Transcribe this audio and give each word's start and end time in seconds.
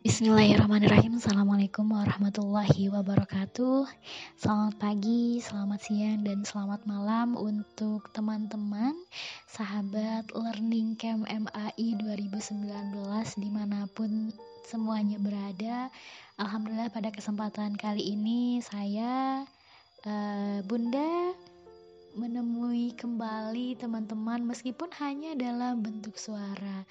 Bismillahirrahmanirrahim. 0.00 1.20
Assalamualaikum 1.20 1.84
warahmatullahi 1.92 2.88
wabarakatuh. 2.88 3.84
Selamat 4.32 4.74
pagi, 4.80 5.44
selamat 5.44 5.76
siang, 5.76 6.24
dan 6.24 6.40
selamat 6.40 6.88
malam 6.88 7.36
Untuk 7.36 8.08
teman-teman 8.16 8.96
Sahabat 9.44 10.32
Learning 10.32 10.96
Camp 10.96 11.28
MAI 11.28 12.00
2019 12.00 12.64
Di 13.44 13.48
mana 13.52 13.84
pun 13.92 14.32
semuanya 14.64 15.20
berada. 15.20 15.92
Alhamdulillah 16.40 16.88
pada 16.88 17.12
kesempatan 17.12 17.76
kali 17.76 18.16
ini 18.16 18.64
Saya 18.64 19.44
uh, 20.08 20.58
Bunda 20.64 21.36
Menemui 22.16 22.96
kembali 22.96 23.76
teman-teman 23.76 24.48
Meskipun 24.48 24.88
hanya 24.96 25.36
dalam 25.36 25.84
bentuk 25.84 26.16
suara. 26.16 26.88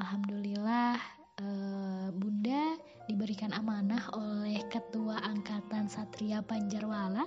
Alhamdulillah 0.00 1.17
uh, 1.42 2.08
Bunda 2.14 2.76
diberikan 3.08 3.54
amanah 3.56 4.10
oleh 4.14 4.60
Ketua 4.68 5.22
Angkatan 5.24 5.88
Satria 5.88 6.44
Panjarwala 6.44 7.26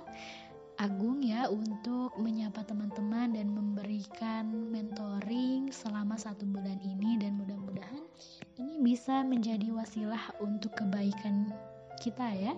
Agung 0.80 1.20
ya 1.20 1.46
untuk 1.52 2.16
menyapa 2.16 2.64
teman-teman 2.64 3.36
dan 3.36 3.52
memberikan 3.52 4.72
mentoring 4.72 5.68
selama 5.70 6.16
satu 6.16 6.48
bulan 6.48 6.80
ini 6.80 7.20
dan 7.20 7.36
mudah-mudahan 7.36 8.02
ini 8.56 8.80
bisa 8.80 9.20
menjadi 9.22 9.68
wasilah 9.70 10.32
untuk 10.40 10.72
kebaikan 10.74 11.52
kita 12.00 12.24
ya 12.34 12.56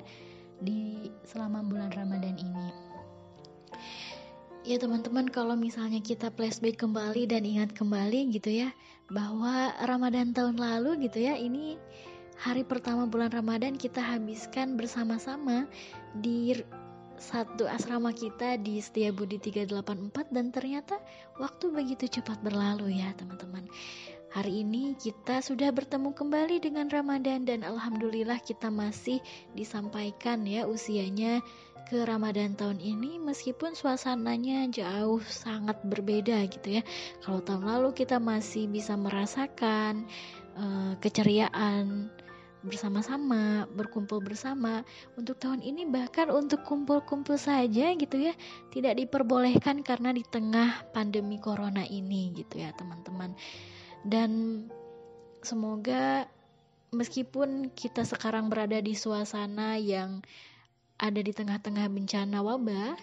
di 0.63 1.11
selama 1.27 1.67
bulan 1.67 1.91
Ramadan 1.93 2.39
ini. 2.39 2.84
Ya 4.65 4.81
teman-teman 4.81 5.29
kalau 5.29 5.61
misalnya 5.61 6.01
kita 6.01 6.33
flashback 6.33 6.81
kembali 6.81 7.29
dan 7.29 7.45
ingat 7.45 7.77
kembali 7.77 8.33
gitu 8.33 8.49
ya 8.49 8.73
bahwa 9.13 9.77
Ramadan 9.85 10.33
tahun 10.33 10.57
lalu 10.57 11.05
gitu 11.05 11.21
ya 11.21 11.37
ini 11.37 11.77
hari 12.41 12.65
pertama 12.65 13.05
bulan 13.05 13.29
Ramadan 13.29 13.77
kita 13.77 14.01
habiskan 14.01 14.81
bersama-sama 14.81 15.69
di 16.17 16.57
satu 17.21 17.69
asrama 17.69 18.17
kita 18.17 18.57
di 18.57 18.81
Setiabudi 18.81 19.37
384 19.37 20.33
dan 20.33 20.49
ternyata 20.49 20.97
waktu 21.37 21.69
begitu 21.69 22.09
cepat 22.09 22.41
berlalu 22.41 23.05
ya 23.05 23.13
teman-teman. 23.21 23.69
Hari 24.35 24.67
ini 24.67 24.99
kita 24.99 25.45
sudah 25.45 25.71
bertemu 25.71 26.11
kembali 26.11 26.59
dengan 26.59 26.89
Ramadan 26.89 27.47
dan 27.47 27.63
alhamdulillah 27.63 28.41
kita 28.41 28.67
masih 28.67 29.21
disampaikan 29.55 30.43
ya 30.43 30.67
usianya 30.67 31.45
ke 31.85 32.03
Ramadan 32.03 32.57
tahun 32.57 32.81
ini 32.81 33.21
meskipun 33.21 33.77
suasananya 33.77 34.69
jauh 34.73 35.21
sangat 35.25 35.79
berbeda 35.85 36.45
gitu 36.49 36.81
ya. 36.81 36.83
Kalau 37.21 37.45
tahun 37.45 37.69
lalu 37.69 37.93
kita 37.93 38.17
masih 38.17 38.67
bisa 38.67 38.97
merasakan 38.97 40.09
uh, 40.57 40.97
keceriaan 40.99 42.09
bersama-sama, 42.65 43.69
berkumpul 43.77 44.25
bersama. 44.25 44.81
Untuk 45.21 45.37
tahun 45.37 45.61
ini 45.61 45.85
bahkan 45.85 46.33
untuk 46.33 46.65
kumpul-kumpul 46.65 47.37
saja 47.37 47.93
gitu 47.93 48.17
ya, 48.17 48.33
tidak 48.73 48.97
diperbolehkan 48.97 49.85
karena 49.85 50.17
di 50.17 50.25
tengah 50.25 50.89
pandemi 50.97 51.37
corona 51.37 51.85
ini 51.85 52.33
gitu 52.33 52.65
ya, 52.65 52.73
teman-teman. 52.73 53.37
Dan 54.01 54.65
semoga 55.45 56.25
meskipun 56.97 57.69
kita 57.77 58.09
sekarang 58.09 58.49
berada 58.49 58.81
di 58.81 58.97
suasana 58.97 59.77
yang 59.77 60.25
ada 60.99 61.21
di 61.21 61.33
tengah-tengah 61.35 61.91
bencana 61.91 62.39
wabah, 62.41 62.95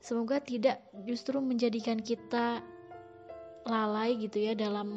semoga 0.00 0.40
tidak 0.40 0.80
justru 1.04 1.36
menjadikan 1.38 2.00
kita 2.00 2.64
lalai 3.68 4.16
gitu 4.16 4.40
ya 4.40 4.56
dalam 4.56 4.88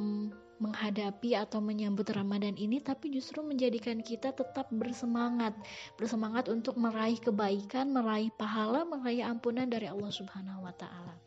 menghadapi 0.63 1.35
atau 1.35 1.59
menyambut 1.59 2.07
Ramadan 2.07 2.55
ini 2.55 2.79
tapi 2.79 3.11
justru 3.11 3.43
menjadikan 3.43 3.99
kita 3.99 4.31
tetap 4.31 4.71
bersemangat 4.71 5.51
bersemangat 5.99 6.47
untuk 6.47 6.79
meraih 6.79 7.19
kebaikan 7.19 7.91
meraih 7.91 8.31
pahala 8.39 8.87
meraih 8.87 9.27
ampunan 9.27 9.67
dari 9.67 9.91
Allah 9.91 10.07
Subhanahu 10.07 10.63
wa 10.63 10.71
taala. 10.79 11.19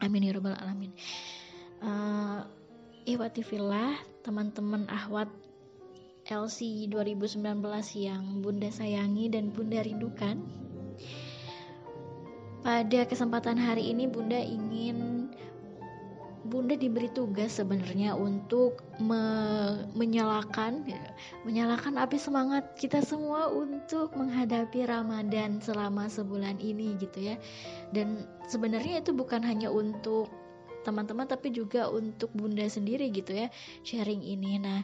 Amin 0.00 0.24
ya 0.24 0.32
rabbal 0.32 0.56
alamin. 0.56 0.96
Uh, 1.84 2.48
teman-teman 4.22 4.86
ahwat 4.86 5.26
LC 6.30 6.86
2019 6.86 7.42
yang 7.98 8.22
Bunda 8.38 8.70
sayangi 8.70 9.26
dan 9.32 9.50
Bunda 9.50 9.82
rindukan. 9.82 10.38
Pada 12.62 13.00
kesempatan 13.10 13.58
hari 13.58 13.90
ini 13.90 14.06
Bunda 14.06 14.38
ingin 14.38 15.30
Bunda 16.42 16.74
diberi 16.74 17.06
tugas 17.10 17.58
sebenarnya 17.58 18.18
untuk 18.18 18.82
me 18.98 19.22
menyalakan 19.94 20.82
ya, 20.86 21.00
menyalakan 21.46 21.98
api 22.02 22.18
semangat 22.18 22.74
kita 22.74 22.98
semua 23.02 23.46
untuk 23.50 24.14
menghadapi 24.18 24.86
Ramadan 24.86 25.62
selama 25.62 26.10
sebulan 26.10 26.58
ini 26.58 26.98
gitu 26.98 27.30
ya. 27.30 27.38
Dan 27.94 28.26
sebenarnya 28.50 29.02
itu 29.02 29.14
bukan 29.14 29.42
hanya 29.42 29.70
untuk 29.70 30.30
teman-teman 30.82 31.30
tapi 31.30 31.54
juga 31.54 31.86
untuk 31.86 32.30
Bunda 32.34 32.66
sendiri 32.66 33.10
gitu 33.14 33.32
ya 33.32 33.46
sharing 33.86 34.22
ini. 34.22 34.58
Nah, 34.58 34.82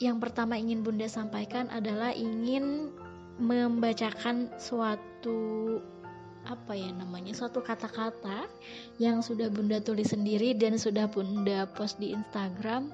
yang 0.00 0.16
pertama 0.22 0.56
ingin 0.56 0.80
Bunda 0.80 1.04
sampaikan 1.10 1.68
adalah 1.68 2.14
ingin 2.16 2.92
membacakan 3.40 4.52
suatu 4.60 5.78
apa 6.42 6.74
ya 6.74 6.90
namanya 6.90 7.30
suatu 7.30 7.62
kata-kata 7.62 8.50
yang 8.98 9.22
sudah 9.22 9.46
Bunda 9.46 9.78
tulis 9.78 10.10
sendiri 10.10 10.58
dan 10.58 10.74
sudah 10.74 11.06
Bunda 11.06 11.68
post 11.70 12.02
di 12.02 12.10
Instagram. 12.14 12.90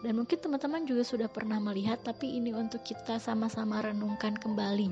Dan 0.00 0.16
mungkin 0.16 0.40
teman-teman 0.40 0.88
juga 0.88 1.04
sudah 1.04 1.28
pernah 1.28 1.60
melihat 1.60 2.00
tapi 2.00 2.40
ini 2.40 2.56
untuk 2.56 2.80
kita 2.80 3.20
sama-sama 3.20 3.84
renungkan 3.84 4.32
kembali. 4.32 4.88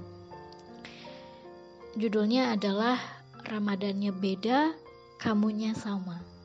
Judulnya 1.97 2.53
adalah 2.53 3.01
Ramadannya 3.49 4.13
beda 4.13 4.77
kamunya 5.17 5.73
sama 5.73 6.38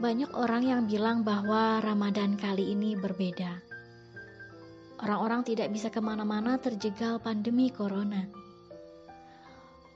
Banyak 0.00 0.32
orang 0.32 0.64
yang 0.64 0.82
bilang 0.88 1.28
bahwa 1.28 1.76
Ramadan 1.84 2.32
kali 2.40 2.72
ini 2.72 2.96
berbeda. 2.96 3.60
Orang-orang 5.04 5.44
tidak 5.44 5.68
bisa 5.68 5.92
ke 5.92 6.00
mana-mana 6.00 6.56
terjegal 6.56 7.20
pandemi 7.20 7.68
corona. 7.68 8.24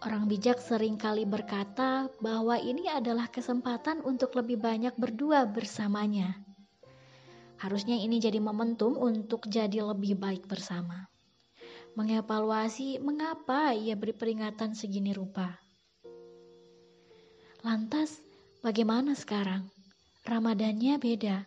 Orang 0.04 0.28
bijak 0.28 0.60
sering 0.60 1.00
kali 1.00 1.24
berkata 1.24 2.12
bahwa 2.20 2.60
ini 2.60 2.84
adalah 2.92 3.32
kesempatan 3.32 4.04
untuk 4.04 4.36
lebih 4.36 4.60
banyak 4.60 4.92
berdua 5.00 5.48
bersamanya. 5.48 6.36
Harusnya 7.56 7.96
ini 7.96 8.20
jadi 8.20 8.44
momentum 8.44 9.00
untuk 9.00 9.48
jadi 9.48 9.80
lebih 9.80 10.20
baik 10.20 10.44
bersama. 10.44 11.08
Mengevaluasi 11.96 13.00
mengapa 13.00 13.72
ia 13.72 13.96
beri 13.96 14.12
peringatan 14.12 14.76
segini 14.76 15.16
rupa. 15.16 15.48
Lantas, 17.64 18.20
bagaimana 18.60 19.16
sekarang? 19.16 19.64
Ramadannya 20.24 20.96
beda. 20.96 21.44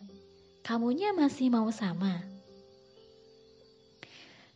Kamunya 0.62 1.10
masih 1.10 1.50
mau 1.50 1.66
sama? 1.74 2.22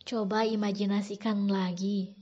Coba 0.07 0.47
imajinasikan 0.47 1.51
lagi. 1.51 2.15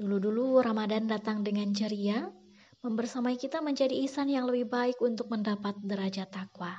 Dulu-dulu 0.00 0.64
Ramadan 0.64 1.04
datang 1.04 1.44
dengan 1.44 1.76
ceria, 1.76 2.32
membersamai 2.80 3.36
kita 3.36 3.60
menjadi 3.60 3.92
isan 4.00 4.32
yang 4.32 4.48
lebih 4.48 4.72
baik 4.72 4.96
untuk 5.04 5.28
mendapat 5.28 5.76
derajat 5.84 6.32
takwa. 6.32 6.72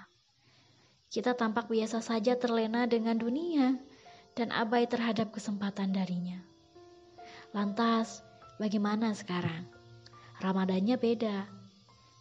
Kita 1.13 1.37
tampak 1.37 1.69
biasa 1.69 2.01
saja 2.01 2.33
terlena 2.33 2.89
dengan 2.89 3.13
dunia 3.13 3.77
dan 4.33 4.49
abai 4.49 4.89
terhadap 4.89 5.29
kesempatan 5.37 5.93
darinya. 5.93 6.41
Lantas, 7.53 8.25
bagaimana 8.57 9.13
sekarang? 9.13 9.69
Ramadannya 10.41 10.97
beda. 10.97 11.45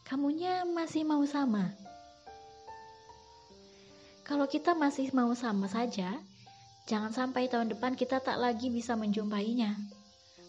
Kamunya 0.05 0.69
masih 0.69 1.09
mau 1.09 1.25
sama? 1.25 1.86
Kalau 4.27 4.51
kita 4.51 4.75
masih 4.75 5.15
mau 5.15 5.31
sama 5.39 5.71
saja, 5.71 6.11
jangan 6.91 7.15
sampai 7.15 7.47
tahun 7.47 7.71
depan 7.71 7.95
kita 7.95 8.19
tak 8.19 8.43
lagi 8.43 8.75
bisa 8.75 8.99
menjumpainya. 8.99 9.79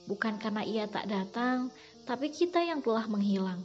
Bukan 0.10 0.42
karena 0.42 0.66
ia 0.66 0.90
tak 0.90 1.06
datang, 1.06 1.70
tapi 2.10 2.34
kita 2.34 2.58
yang 2.58 2.82
telah 2.82 3.06
menghilang. 3.06 3.62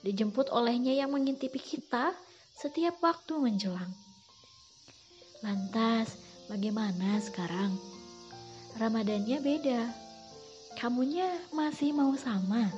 Dijemput 0.00 0.48
olehnya 0.48 0.96
yang 0.96 1.12
mengintipi 1.12 1.60
kita 1.60 2.16
setiap 2.56 2.96
waktu 3.04 3.36
menjelang. 3.36 3.92
Lantas, 5.44 6.16
bagaimana 6.48 7.20
sekarang? 7.20 7.76
Ramadannya 8.80 9.36
beda. 9.44 9.82
Kamunya 10.80 11.28
masih 11.52 11.92
mau 11.92 12.16
sama? 12.16 12.72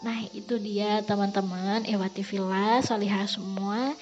Nah 0.00 0.24
itu 0.32 0.56
dia 0.56 1.04
teman-teman. 1.04 1.84
Ewati 1.84 2.24
Villa, 2.24 2.80
Solihah 2.80 3.28
semua. 3.28 3.92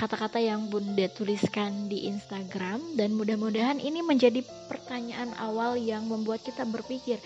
Kata-kata 0.00 0.40
yang 0.40 0.72
Bunda 0.72 1.06
tuliskan 1.12 1.90
di 1.90 2.08
Instagram. 2.08 2.96
Dan 2.96 3.18
mudah-mudahan 3.18 3.82
ini 3.82 4.00
menjadi 4.00 4.40
pertanyaan 4.70 5.34
awal 5.36 5.76
yang 5.76 6.06
membuat 6.08 6.40
kita 6.40 6.62
berpikir 6.64 7.20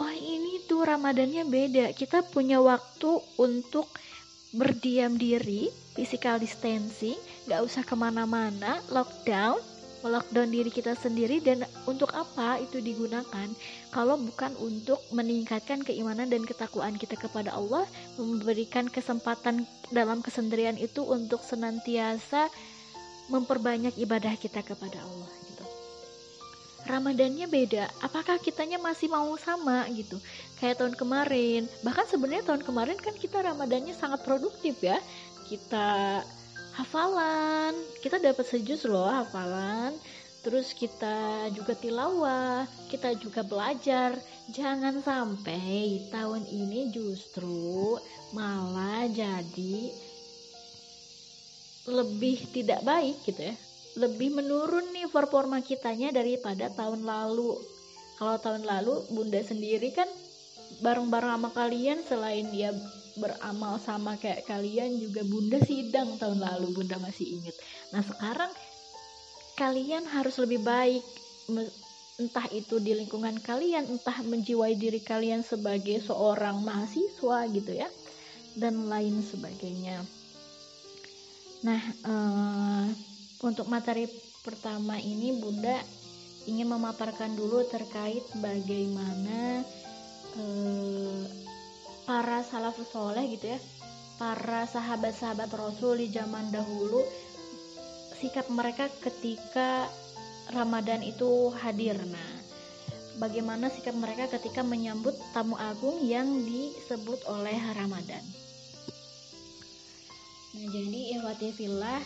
oh 0.00 0.12
ini 0.16 0.64
tuh 0.64 0.82
Ramadannya 0.88 1.44
beda. 1.44 1.86
Kita 1.92 2.24
punya 2.24 2.58
waktu 2.58 3.20
untuk 3.36 3.86
berdiam 4.56 5.14
diri, 5.14 5.68
physical 5.94 6.40
distancing, 6.40 7.14
gak 7.46 7.62
usah 7.62 7.84
ke 7.84 7.94
mana-mana, 7.94 8.80
lockdown, 8.90 9.60
melockdown 10.00 10.50
diri 10.50 10.70
kita 10.72 10.96
sendiri 10.96 11.40
dan 11.40 11.64
untuk 11.84 12.12
apa 12.16 12.60
itu 12.60 12.80
digunakan 12.80 13.48
kalau 13.92 14.16
bukan 14.16 14.52
untuk 14.60 15.00
meningkatkan 15.12 15.84
keimanan 15.84 16.28
dan 16.28 16.44
ketakwaan 16.44 16.96
kita 16.96 17.16
kepada 17.16 17.52
Allah 17.52 17.84
memberikan 18.16 18.88
kesempatan 18.88 19.64
dalam 19.92 20.24
kesendirian 20.24 20.76
itu 20.80 21.04
untuk 21.04 21.44
senantiasa 21.44 22.48
memperbanyak 23.30 23.94
ibadah 24.00 24.34
kita 24.34 24.60
kepada 24.66 24.98
Allah 24.98 25.30
gitu. 25.46 25.64
Ramadannya 26.88 27.46
beda. 27.46 27.86
Apakah 28.02 28.40
kitanya 28.40 28.80
masih 28.80 29.12
mau 29.12 29.30
sama 29.36 29.86
gitu? 29.92 30.16
Kayak 30.58 30.82
tahun 30.82 30.94
kemarin. 30.96 31.68
Bahkan 31.86 32.06
sebenarnya 32.08 32.44
tahun 32.48 32.64
kemarin 32.66 32.98
kan 32.98 33.14
kita 33.14 33.38
Ramadannya 33.44 33.94
sangat 33.94 34.24
produktif 34.26 34.80
ya. 34.82 34.98
Kita 35.46 36.18
hafalan. 36.80 37.76
Kita 38.00 38.16
dapat 38.16 38.48
sejus 38.48 38.88
loh 38.88 39.08
hafalan. 39.08 39.92
Terus 40.40 40.72
kita 40.72 41.52
juga 41.52 41.76
tilawah 41.76 42.64
kita 42.88 43.12
juga 43.20 43.44
belajar. 43.44 44.16
Jangan 44.50 45.04
sampai 45.04 46.08
tahun 46.08 46.48
ini 46.48 46.88
justru 46.88 48.00
malah 48.32 49.04
jadi 49.12 49.92
lebih 51.90 52.48
tidak 52.56 52.80
baik 52.82 53.20
gitu 53.28 53.52
ya. 53.52 53.56
Lebih 54.00 54.40
menurun 54.40 54.88
nih 54.96 55.12
performa 55.12 55.60
kitanya 55.60 56.08
daripada 56.14 56.72
tahun 56.72 57.04
lalu. 57.04 57.60
Kalau 58.16 58.36
tahun 58.40 58.64
lalu 58.64 59.12
bunda 59.12 59.40
sendiri 59.44 59.92
kan 59.92 60.08
bareng-bareng 60.80 61.36
sama 61.36 61.50
kalian 61.52 61.98
selain 62.06 62.48
ya 62.54 62.72
beramal 63.20 63.76
sama 63.78 64.16
kayak 64.16 64.48
kalian 64.48 64.96
juga 64.96 65.20
bunda 65.28 65.60
sidang 65.60 66.16
tahun 66.16 66.40
lalu 66.40 66.72
bunda 66.72 66.96
masih 66.98 67.38
inget 67.38 67.54
nah 67.92 68.00
sekarang 68.00 68.50
kalian 69.60 70.08
harus 70.08 70.40
lebih 70.40 70.64
baik 70.64 71.04
entah 72.20 72.44
itu 72.52 72.76
di 72.76 72.92
lingkungan 72.92 73.40
kalian 73.40 73.88
entah 73.88 74.20
menjiwai 74.20 74.76
diri 74.76 75.00
kalian 75.00 75.40
sebagai 75.40 76.04
seorang 76.04 76.60
mahasiswa 76.60 77.48
gitu 77.48 77.72
ya 77.72 77.88
dan 78.60 78.92
lain 78.92 79.24
sebagainya. 79.24 80.04
Nah 81.64 81.82
uh, 82.04 82.86
untuk 83.40 83.72
materi 83.72 84.04
pertama 84.44 85.00
ini 85.00 85.32
bunda 85.32 85.80
ingin 86.44 86.68
memaparkan 86.68 87.32
dulu 87.36 87.64
terkait 87.68 88.24
bagaimana 88.36 89.64
uh, 90.36 91.24
para 92.10 92.42
salafus 92.42 92.90
soleh 92.90 93.38
gitu 93.38 93.54
ya 93.54 93.58
para 94.18 94.66
sahabat-sahabat 94.66 95.46
Rasul 95.54 96.02
di 96.02 96.10
zaman 96.10 96.50
dahulu 96.50 97.06
sikap 98.18 98.50
mereka 98.50 98.90
ketika 98.98 99.86
Ramadan 100.50 101.06
itu 101.06 101.54
hadir. 101.62 101.94
Nah 102.02 102.34
bagaimana 103.22 103.70
sikap 103.70 103.94
mereka 103.94 104.26
ketika 104.26 104.66
menyambut 104.66 105.14
tamu 105.30 105.54
agung 105.54 106.02
yang 106.02 106.26
disebut 106.42 107.22
oleh 107.30 107.62
Ramadan? 107.78 108.26
Nah 110.58 110.66
jadi 110.66 111.00
ihwati 111.14 111.54
fillah 111.54 112.02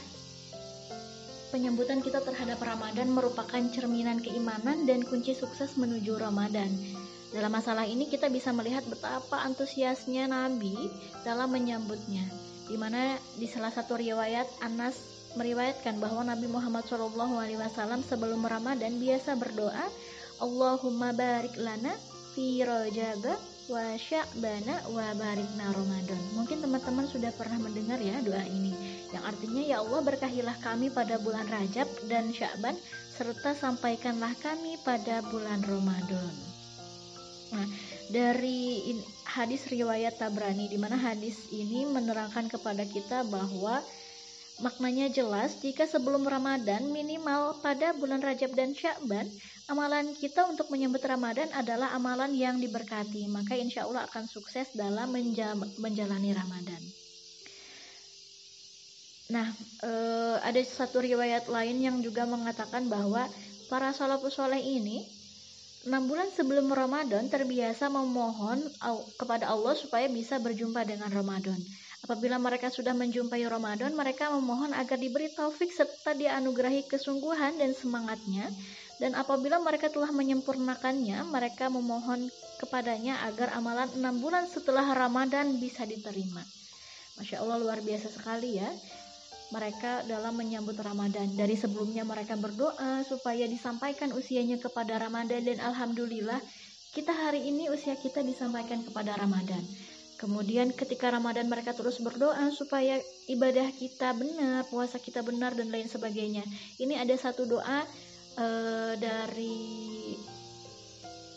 penyambutan 1.48 2.04
kita 2.04 2.20
terhadap 2.20 2.60
Ramadan 2.60 3.08
merupakan 3.08 3.62
cerminan 3.72 4.20
keimanan 4.20 4.84
dan 4.84 5.00
kunci 5.00 5.32
sukses 5.32 5.80
menuju 5.80 6.20
Ramadan 6.20 6.68
dalam 7.34 7.50
masalah 7.50 7.82
ini 7.82 8.06
kita 8.06 8.30
bisa 8.30 8.54
melihat 8.54 8.86
betapa 8.86 9.42
antusiasnya 9.42 10.30
Nabi 10.30 10.70
dalam 11.26 11.50
menyambutnya. 11.50 12.22
Di 12.70 12.78
mana 12.78 13.18
di 13.34 13.50
salah 13.50 13.74
satu 13.74 13.98
riwayat 13.98 14.46
Anas 14.62 14.94
meriwayatkan 15.34 15.98
bahwa 15.98 16.22
Nabi 16.22 16.46
Muhammad 16.46 16.86
SAW 16.86 18.06
sebelum 18.06 18.46
Ramadan 18.46 19.02
biasa 19.02 19.34
berdoa, 19.34 19.82
Allahumma 20.38 21.10
barik 21.10 21.58
lana 21.58 21.90
fi 22.38 22.62
Rajab 22.62 23.26
wa 23.66 23.84
Sya'bana 23.98 24.94
wa 24.94 25.06
barikna 25.18 25.74
Ramadan. 25.74 26.22
Mungkin 26.38 26.62
teman-teman 26.62 27.10
sudah 27.10 27.34
pernah 27.34 27.58
mendengar 27.58 27.98
ya 27.98 28.22
doa 28.22 28.46
ini 28.46 28.70
yang 29.10 29.26
artinya 29.26 29.62
ya 29.62 29.76
Allah 29.82 30.00
berkahilah 30.06 30.56
kami 30.62 30.94
pada 30.94 31.18
bulan 31.18 31.50
Rajab 31.50 31.90
dan 32.06 32.30
Sya'ban 32.30 32.78
serta 33.14 33.58
sampaikanlah 33.58 34.38
kami 34.38 34.78
pada 34.86 35.18
bulan 35.26 35.62
Ramadan. 35.66 36.53
Nah, 37.54 37.66
dari 38.10 38.82
hadis 39.22 39.70
riwayat 39.70 40.18
Tabrani 40.18 40.66
di 40.66 40.76
mana 40.76 40.98
hadis 40.98 41.46
ini 41.54 41.86
menerangkan 41.86 42.50
kepada 42.50 42.82
kita 42.82 43.22
bahwa 43.30 43.78
maknanya 44.62 45.10
jelas 45.10 45.58
jika 45.58 45.86
sebelum 45.86 46.22
Ramadan 46.22 46.90
minimal 46.90 47.58
pada 47.58 47.90
bulan 47.94 48.22
Rajab 48.22 48.54
dan 48.54 48.70
Syakban 48.74 49.26
amalan 49.66 50.14
kita 50.14 50.46
untuk 50.46 50.70
menyambut 50.70 51.02
Ramadan 51.02 51.50
adalah 51.50 51.90
amalan 51.94 52.30
yang 52.34 52.62
diberkati 52.62 53.26
maka 53.26 53.58
insya 53.58 53.86
Allah 53.86 54.06
akan 54.06 54.30
sukses 54.30 54.70
dalam 54.74 55.10
menjalani 55.78 56.30
Ramadan. 56.30 56.82
Nah, 59.32 59.48
e, 59.80 59.90
ada 60.44 60.60
satu 60.62 61.00
riwayat 61.00 61.48
lain 61.48 61.80
yang 61.80 61.96
juga 62.04 62.28
mengatakan 62.28 62.86
bahwa 62.86 63.24
para 63.72 63.90
salafus 63.96 64.36
soleh 64.36 64.60
ini 64.60 65.08
Enam 65.84 66.08
bulan 66.08 66.32
sebelum 66.32 66.72
Ramadan 66.72 67.28
terbiasa 67.28 67.92
memohon 67.92 68.56
kepada 69.20 69.52
Allah 69.52 69.76
supaya 69.76 70.08
bisa 70.08 70.40
berjumpa 70.40 70.80
dengan 70.88 71.12
Ramadan. 71.12 71.60
Apabila 72.00 72.40
mereka 72.40 72.72
sudah 72.72 72.96
menjumpai 72.96 73.44
Ramadan, 73.44 73.92
mereka 73.92 74.32
memohon 74.32 74.72
agar 74.72 74.96
diberi 74.96 75.28
taufik 75.28 75.68
serta 75.68 76.16
dianugerahi 76.16 76.88
kesungguhan 76.88 77.60
dan 77.60 77.76
semangatnya. 77.76 78.48
Dan 78.96 79.12
apabila 79.12 79.60
mereka 79.60 79.92
telah 79.92 80.08
menyempurnakannya, 80.08 81.20
mereka 81.28 81.68
memohon 81.68 82.32
kepadanya 82.64 83.20
agar 83.28 83.52
amalan 83.52 83.88
enam 83.92 84.24
bulan 84.24 84.48
setelah 84.48 84.88
Ramadan 84.88 85.60
bisa 85.60 85.84
diterima. 85.84 86.40
Masya 87.20 87.44
Allah 87.44 87.60
luar 87.60 87.78
biasa 87.84 88.08
sekali 88.08 88.56
ya 88.56 88.66
mereka 89.54 90.02
dalam 90.10 90.34
menyambut 90.34 90.74
Ramadan. 90.82 91.30
Dari 91.38 91.54
sebelumnya 91.54 92.02
mereka 92.02 92.34
berdoa 92.34 93.06
supaya 93.06 93.46
disampaikan 93.46 94.10
usianya 94.10 94.58
kepada 94.58 94.98
Ramadan 94.98 95.46
dan 95.46 95.62
alhamdulillah 95.62 96.42
kita 96.90 97.14
hari 97.14 97.46
ini 97.46 97.70
usia 97.70 97.94
kita 97.94 98.26
disampaikan 98.26 98.82
kepada 98.82 99.14
Ramadan. 99.14 99.62
Kemudian 100.18 100.70
ketika 100.74 101.10
Ramadan 101.10 101.50
mereka 101.50 101.74
terus 101.74 101.98
berdoa 102.02 102.50
supaya 102.54 102.98
ibadah 103.30 103.66
kita 103.74 104.14
benar, 104.14 104.66
puasa 104.70 104.98
kita 104.98 105.22
benar 105.22 105.54
dan 105.58 105.70
lain 105.70 105.90
sebagainya. 105.90 106.42
Ini 106.78 107.02
ada 107.02 107.14
satu 107.18 107.46
doa 107.46 107.82
uh, 108.38 108.94
dari 108.94 110.14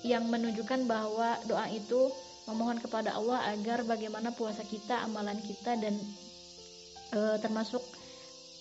yang 0.06 0.30
menunjukkan 0.30 0.86
bahwa 0.86 1.42
doa 1.50 1.68
itu 1.74 2.14
memohon 2.48 2.80
kepada 2.80 3.18
Allah 3.18 3.50
agar 3.52 3.84
bagaimana 3.84 4.32
puasa 4.32 4.62
kita, 4.64 5.04
amalan 5.04 5.42
kita 5.42 5.76
dan 5.82 5.98
uh, 7.18 7.36
termasuk 7.42 7.82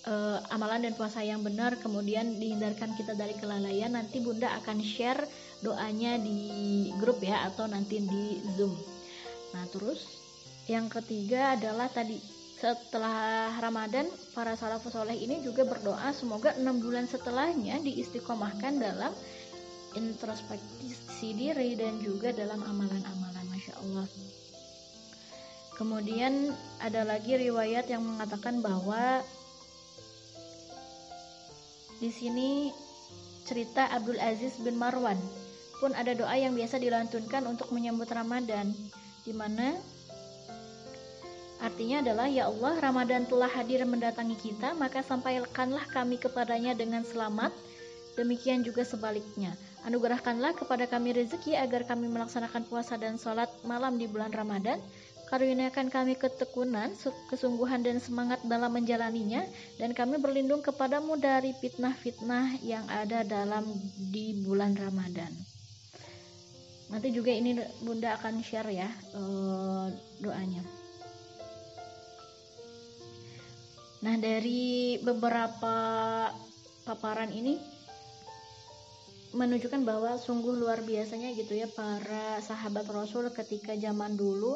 uh, 0.07 0.39
amalan 0.55 0.87
dan 0.87 0.95
puasa 0.95 1.21
yang 1.23 1.43
benar 1.43 1.77
kemudian 1.83 2.39
dihindarkan 2.39 2.95
kita 2.95 3.13
dari 3.19 3.35
kelalaian 3.37 3.93
nanti 3.93 4.23
bunda 4.23 4.49
akan 4.63 4.79
share 4.81 5.27
doanya 5.61 6.17
di 6.23 6.91
grup 6.99 7.21
ya 7.21 7.47
atau 7.51 7.67
nanti 7.67 8.01
di 8.01 8.41
zoom. 8.55 8.73
Nah 9.53 9.67
terus 9.71 10.07
yang 10.67 10.91
ketiga 10.91 11.55
adalah 11.55 11.91
tadi 11.91 12.19
setelah 12.57 13.53
Ramadan 13.61 14.09
para 14.33 14.57
salafus 14.57 14.97
soleh 14.97 15.15
ini 15.15 15.45
juga 15.45 15.69
berdoa 15.69 16.09
semoga 16.17 16.57
enam 16.57 16.81
bulan 16.81 17.05
setelahnya 17.05 17.85
diistiqomahkan 17.85 18.81
dalam 18.81 19.13
introspeksi 19.93 21.37
diri 21.37 21.77
dan 21.77 22.01
juga 22.01 22.33
dalam 22.33 22.65
amalan-amalan 22.65 23.45
Masya 23.53 23.75
Allah. 23.81 24.07
Kemudian 25.77 26.57
ada 26.81 27.05
lagi 27.05 27.37
riwayat 27.37 27.93
yang 27.93 28.01
mengatakan 28.01 28.65
bahwa 28.65 29.21
di 31.97 32.13
sini 32.13 32.71
cerita 33.47 33.89
Abdul 33.89 34.21
Aziz 34.21 34.59
bin 34.61 34.77
Marwan. 34.77 35.17
Pun 35.77 35.93
ada 35.93 36.17
doa 36.17 36.33
yang 36.37 36.57
biasa 36.57 36.81
dilantunkan 36.81 37.45
untuk 37.45 37.69
menyambut 37.73 38.09
Ramadan 38.09 38.73
di 39.27 39.33
mana 39.37 39.77
artinya 41.61 42.01
adalah 42.05 42.29
ya 42.29 42.49
Allah 42.49 42.79
Ramadan 42.81 43.29
telah 43.29 43.49
hadir 43.49 43.85
mendatangi 43.85 44.37
kita 44.41 44.73
maka 44.77 45.05
sampaikanlah 45.05 45.85
kami 45.93 46.17
kepadanya 46.17 46.73
dengan 46.73 47.05
selamat. 47.05 47.53
Demikian 48.17 48.65
juga 48.65 48.81
sebaliknya. 48.81 49.53
Anugerahkanlah 49.85 50.57
kepada 50.57 50.89
kami 50.89 51.13
rezeki 51.15 51.55
agar 51.61 51.85
kami 51.85 52.09
melaksanakan 52.09 52.65
puasa 52.67 52.97
dan 52.97 53.21
sholat 53.21 53.47
malam 53.63 54.01
di 54.01 54.09
bulan 54.09 54.33
Ramadan 54.33 54.81
Karuniakan 55.27 55.91
kami 55.91 56.15
ketekunan, 56.15 56.95
kesungguhan 57.27 57.83
dan 57.83 57.99
semangat 57.99 58.39
dalam 58.47 58.71
menjalaninya 58.71 59.43
dan 59.75 59.91
kami 59.91 60.23
berlindung 60.23 60.63
kepadamu 60.63 61.19
dari 61.19 61.51
fitnah-fitnah 61.51 62.63
yang 62.63 62.87
ada 62.87 63.27
dalam 63.27 63.67
di 63.99 64.39
bulan 64.47 64.79
Ramadan. 64.79 65.35
Nanti 66.87 67.11
juga 67.11 67.35
ini 67.35 67.59
Bunda 67.83 68.15
akan 68.15 68.39
share 68.39 68.71
ya 68.71 68.87
uh, 69.19 69.91
doanya. 70.23 70.63
Nah, 74.07 74.15
dari 74.23 75.03
beberapa 75.03 75.75
paparan 76.87 77.35
ini 77.35 77.59
menunjukkan 79.35 79.83
bahwa 79.83 80.15
sungguh 80.17 80.55
luar 80.55 80.87
biasanya 80.87 81.35
gitu 81.35 81.59
ya 81.59 81.67
para 81.67 82.39
sahabat 82.39 82.87
Rasul 82.87 83.35
ketika 83.35 83.75
zaman 83.75 84.15
dulu 84.15 84.55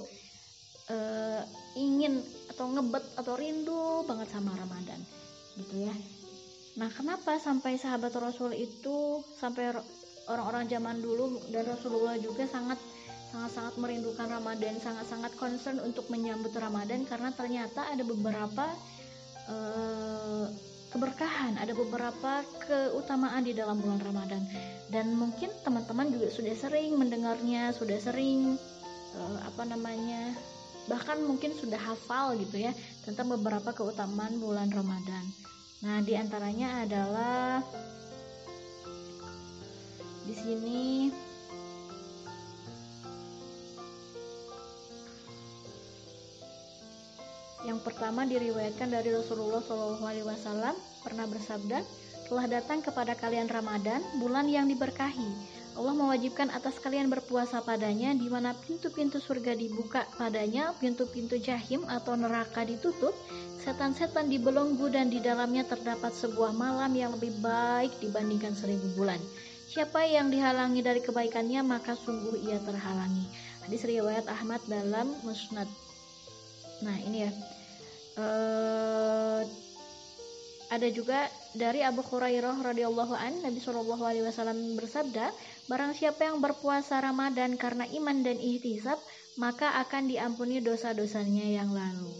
uh, 0.90 1.42
ingin 1.78 2.18
atau 2.50 2.66
ngebet 2.66 3.04
atau 3.14 3.34
rindu 3.38 4.02
banget 4.04 4.28
sama 4.34 4.50
Ramadan 4.58 5.00
gitu 5.56 5.86
ya. 5.86 5.94
Nah, 6.78 6.90
kenapa 6.90 7.38
sampai 7.38 7.78
sahabat 7.78 8.14
Rasul 8.14 8.54
itu 8.54 9.22
sampai 9.38 9.74
orang-orang 10.30 10.70
zaman 10.70 11.02
dulu 11.02 11.42
dan 11.50 11.66
Rasulullah 11.66 12.14
juga 12.18 12.46
sangat 12.46 12.78
sangat-sangat 13.30 13.74
merindukan 13.78 14.26
Ramadan, 14.26 14.74
sangat-sangat 14.82 15.32
concern 15.38 15.78
untuk 15.82 16.10
menyambut 16.10 16.50
Ramadan 16.54 17.06
karena 17.06 17.30
ternyata 17.30 17.86
ada 17.86 18.02
beberapa 18.02 18.66
uh, 19.46 20.46
keberkahan, 20.90 21.54
ada 21.62 21.70
beberapa 21.70 22.42
keutamaan 22.66 23.46
di 23.46 23.54
dalam 23.54 23.78
bulan 23.78 24.02
Ramadan. 24.02 24.42
Dan 24.90 25.14
mungkin 25.14 25.54
teman-teman 25.62 26.10
juga 26.10 26.26
sudah 26.34 26.54
sering 26.58 26.98
mendengarnya, 26.98 27.70
sudah 27.70 27.98
sering 28.02 28.58
uh, 29.14 29.38
apa 29.46 29.62
namanya? 29.62 30.34
Bahkan 30.88 31.20
mungkin 31.24 31.52
sudah 31.58 31.78
hafal 31.78 32.38
gitu 32.38 32.62
ya 32.64 32.72
tentang 33.04 33.32
beberapa 33.34 33.74
keutamaan 33.74 34.40
bulan 34.40 34.70
Ramadan. 34.72 35.24
Nah, 35.80 36.04
di 36.04 36.12
antaranya 36.16 36.84
adalah 36.84 37.64
di 40.28 40.34
sini 40.36 40.80
Yang 47.60 47.84
pertama 47.84 48.24
diriwayatkan 48.24 48.88
dari 48.88 49.12
Rasulullah 49.12 49.60
SAW 49.60 50.00
pernah 51.04 51.26
bersabda, 51.28 51.84
telah 52.26 52.46
datang 52.48 52.80
kepada 52.80 53.12
kalian 53.12 53.52
Ramadan, 53.52 54.00
bulan 54.16 54.48
yang 54.48 54.64
diberkahi. 54.64 55.59
Allah 55.78 55.94
mewajibkan 55.94 56.50
atas 56.50 56.78
kalian 56.82 57.06
berpuasa 57.06 57.62
padanya, 57.62 58.14
di 58.14 58.26
mana 58.26 58.54
pintu-pintu 58.54 59.22
surga 59.22 59.54
dibuka 59.54 60.06
padanya, 60.18 60.74
pintu-pintu 60.78 61.38
jahim 61.38 61.86
atau 61.86 62.18
neraka 62.18 62.66
ditutup, 62.66 63.14
setan-setan 63.62 64.26
dibelenggu 64.26 64.90
dan 64.90 65.10
di 65.10 65.22
dalamnya 65.22 65.62
terdapat 65.66 66.10
sebuah 66.10 66.50
malam 66.54 66.90
yang 66.94 67.14
lebih 67.14 67.32
baik 67.38 67.94
dibandingkan 68.02 68.52
seribu 68.52 68.86
bulan. 68.98 69.18
Siapa 69.70 70.02
yang 70.02 70.34
dihalangi 70.34 70.82
dari 70.82 70.98
kebaikannya, 70.98 71.62
maka 71.62 71.94
sungguh 71.94 72.42
ia 72.50 72.58
terhalangi. 72.58 73.30
Hadis 73.62 73.86
riwayat 73.86 74.26
Ahmad 74.26 74.58
dalam 74.66 75.14
Musnad 75.22 75.70
Nah 76.80 76.96
ini 77.04 77.28
ya. 77.28 77.32
Uh, 78.20 79.40
ada 80.70 80.86
juga 80.90 81.26
dari 81.50 81.82
Abu 81.82 81.98
Hurairah 82.02 82.62
radhiyallahu 82.62 83.14
an 83.14 83.42
Nabi 83.42 83.58
Shallallahu 83.58 84.02
alaihi 84.06 84.22
wasallam 84.22 84.78
bersabda, 84.78 85.34
barang 85.70 85.94
siapa 85.94 86.26
yang 86.26 86.42
berpuasa 86.42 86.98
Ramadan 86.98 87.54
karena 87.54 87.86
iman 87.86 88.26
dan 88.26 88.42
ihtisab, 88.42 88.98
maka 89.38 89.78
akan 89.86 90.10
diampuni 90.10 90.58
dosa-dosanya 90.58 91.46
yang 91.46 91.70
lalu. 91.70 92.10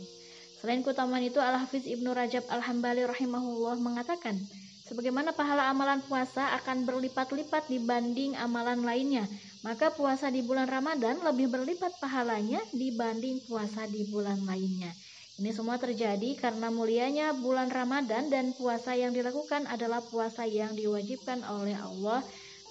Selain 0.62 0.86
keutamaan 0.86 1.26
itu, 1.26 1.42
Al-Hafiz 1.42 1.82
Ibnu 1.82 2.14
Rajab 2.14 2.46
Al-Hambali 2.46 3.02
rahimahullah 3.10 3.74
mengatakan, 3.82 4.38
sebagaimana 4.86 5.34
pahala 5.34 5.66
amalan 5.66 5.98
puasa 6.06 6.54
akan 6.62 6.86
berlipat-lipat 6.86 7.66
dibanding 7.66 8.38
amalan 8.38 8.86
lainnya, 8.86 9.26
maka 9.66 9.90
puasa 9.90 10.30
di 10.30 10.46
bulan 10.46 10.70
Ramadan 10.70 11.18
lebih 11.18 11.50
berlipat 11.50 11.98
pahalanya 11.98 12.62
dibanding 12.70 13.42
puasa 13.50 13.82
di 13.90 14.06
bulan 14.06 14.46
lainnya. 14.46 14.94
Ini 15.40 15.56
semua 15.56 15.80
terjadi 15.80 16.36
karena 16.36 16.68
mulianya 16.68 17.32
bulan 17.32 17.72
Ramadan 17.72 18.28
dan 18.28 18.52
puasa 18.52 18.92
yang 18.92 19.16
dilakukan 19.16 19.64
adalah 19.66 20.04
puasa 20.04 20.44
yang 20.44 20.76
diwajibkan 20.76 21.40
oleh 21.48 21.80
Allah 21.80 22.20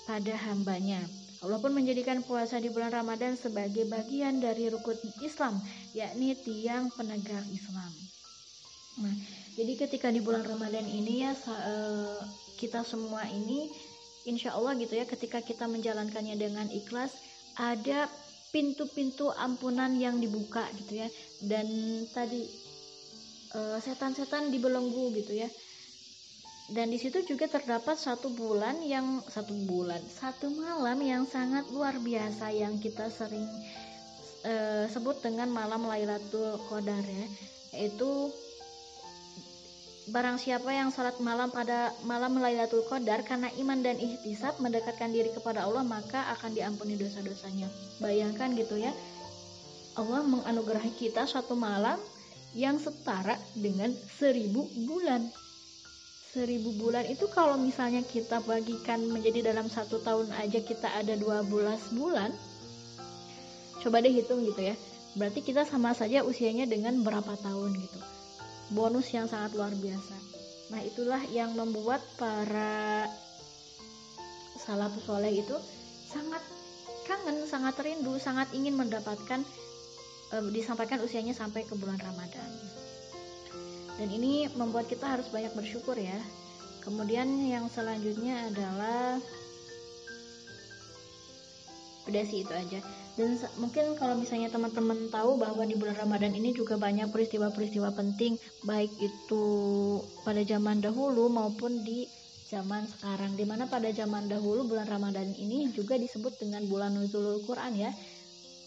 pada 0.09 0.33
hambanya. 0.49 1.05
Allah 1.45 1.61
pun 1.61 1.69
menjadikan 1.69 2.25
puasa 2.25 2.57
di 2.57 2.73
bulan 2.73 2.89
Ramadan 2.89 3.37
sebagai 3.37 3.85
bagian 3.85 4.41
dari 4.41 4.73
rukun 4.73 4.97
Islam, 5.21 5.61
yakni 5.93 6.33
tiang 6.33 6.89
penegak 6.97 7.45
Islam. 7.53 7.93
Nah, 9.05 9.15
jadi 9.53 9.85
ketika 9.85 10.09
di 10.09 10.17
bulan 10.19 10.41
Ramadan 10.41 10.83
ini 10.89 11.29
ya 11.29 11.31
eh, 11.37 12.17
kita 12.57 12.81
semua 12.81 13.23
ini 13.29 13.69
insya 14.27 14.57
Allah 14.57 14.75
gitu 14.75 14.97
ya 14.97 15.05
ketika 15.07 15.39
kita 15.39 15.69
menjalankannya 15.69 16.35
dengan 16.35 16.67
ikhlas 16.67 17.15
ada 17.55 18.11
pintu-pintu 18.51 19.31
ampunan 19.31 19.95
yang 19.95 20.19
dibuka 20.19 20.67
gitu 20.75 20.99
ya 20.99 21.07
dan 21.47 21.67
tadi 22.11 22.43
eh, 23.55 23.77
setan-setan 23.79 24.51
dibelenggu 24.51 25.15
gitu 25.15 25.39
ya 25.39 25.47
dan 26.69 26.93
di 26.93 27.01
situ 27.01 27.25
juga 27.25 27.49
terdapat 27.49 27.97
satu 27.97 28.29
bulan 28.33 28.81
yang 28.85 29.21
satu 29.25 29.53
bulan 29.65 30.01
satu 30.05 30.53
malam 30.53 30.97
yang 31.01 31.23
sangat 31.25 31.65
luar 31.73 31.97
biasa 31.97 32.53
yang 32.53 32.77
kita 32.77 33.09
sering 33.09 33.47
uh, 34.45 34.85
sebut 34.89 35.17
dengan 35.21 35.49
malam 35.49 35.85
Lailatul 35.85 36.61
Qadar 36.69 37.01
ya 37.01 37.27
yaitu 37.73 38.33
Barang 40.09 40.41
siapa 40.41 40.73
yang 40.73 40.89
salat 40.89 41.21
malam 41.21 41.53
pada 41.53 41.93
malam 42.01 42.41
Lailatul 42.41 42.81
Qadar 42.89 43.21
karena 43.21 43.45
iman 43.61 43.77
dan 43.85 43.93
ihtisab 44.01 44.57
mendekatkan 44.57 45.13
diri 45.13 45.29
kepada 45.29 45.69
Allah 45.69 45.85
maka 45.85 46.33
akan 46.33 46.57
diampuni 46.57 46.97
dosa-dosanya. 46.97 47.69
Bayangkan 48.01 48.57
gitu 48.57 48.81
ya. 48.81 48.89
Allah 49.93 50.25
menganugerahi 50.25 50.97
kita 50.97 51.29
suatu 51.29 51.53
malam 51.53 52.01
yang 52.57 52.81
setara 52.81 53.37
dengan 53.53 53.93
seribu 53.93 54.65
bulan. 54.89 55.29
Seribu 56.29 56.77
bulan 56.77 57.09
itu 57.09 57.25
kalau 57.33 57.57
misalnya 57.57 58.05
kita 58.05 58.37
bagikan 58.45 59.01
menjadi 59.09 59.49
dalam 59.49 59.65
satu 59.65 59.97
tahun 60.05 60.29
aja 60.37 60.61
kita 60.61 60.85
ada 60.93 61.17
12 61.17 61.97
bulan. 61.97 62.29
Coba 63.81 64.03
deh 64.03 64.13
hitung 64.13 64.45
gitu 64.45 64.61
ya. 64.61 64.75
Berarti 65.17 65.41
kita 65.41 65.65
sama 65.65 65.97
saja 65.97 66.21
usianya 66.21 66.69
dengan 66.69 67.01
berapa 67.01 67.33
tahun 67.41 67.73
gitu 67.81 67.99
bonus 68.69 69.09
yang 69.13 69.25
sangat 69.25 69.57
luar 69.57 69.73
biasa. 69.73 70.15
Nah, 70.69 70.81
itulah 70.85 71.21
yang 71.33 71.57
membuat 71.57 72.01
para 72.21 73.09
salafus 74.61 75.01
soleh 75.09 75.33
itu 75.33 75.57
sangat 76.05 76.41
kangen, 77.09 77.41
sangat 77.49 77.73
rindu, 77.81 78.21
sangat 78.21 78.45
ingin 78.53 78.77
mendapatkan 78.77 79.41
e, 80.29 80.35
disampaikan 80.53 81.01
usianya 81.01 81.33
sampai 81.33 81.65
ke 81.65 81.73
bulan 81.73 81.97
Ramadan. 81.97 82.49
Dan 83.99 84.07
ini 84.15 84.47
membuat 84.55 84.87
kita 84.87 85.19
harus 85.19 85.27
banyak 85.27 85.51
bersyukur 85.51 85.99
ya. 85.99 86.15
Kemudian 86.79 87.27
yang 87.43 87.67
selanjutnya 87.67 88.47
adalah 88.47 89.19
udah 92.07 92.23
sih 92.23 92.47
itu 92.47 92.53
aja. 92.55 92.79
Dan 93.19 93.35
mungkin 93.59 93.99
kalau 93.99 94.15
misalnya 94.15 94.47
teman-teman 94.47 95.11
tahu 95.11 95.35
bahwa 95.35 95.67
di 95.67 95.75
bulan 95.75 95.99
Ramadan 95.99 96.31
ini 96.31 96.55
juga 96.55 96.79
banyak 96.79 97.11
peristiwa-peristiwa 97.11 97.91
penting 97.91 98.39
baik 98.63 98.89
itu 99.03 99.43
pada 100.23 100.39
zaman 100.47 100.79
dahulu 100.79 101.27
maupun 101.27 101.83
di 101.83 102.07
zaman 102.47 102.87
sekarang. 102.87 103.35
Di 103.35 103.43
mana 103.43 103.67
pada 103.67 103.91
zaman 103.91 104.31
dahulu 104.31 104.63
bulan 104.71 104.87
Ramadan 104.87 105.35
ini 105.35 105.67
juga 105.75 105.99
disebut 105.99 106.39
dengan 106.39 106.63
bulan 106.71 106.95
nuzulul 106.95 107.43
Quran 107.43 107.75
ya 107.75 107.91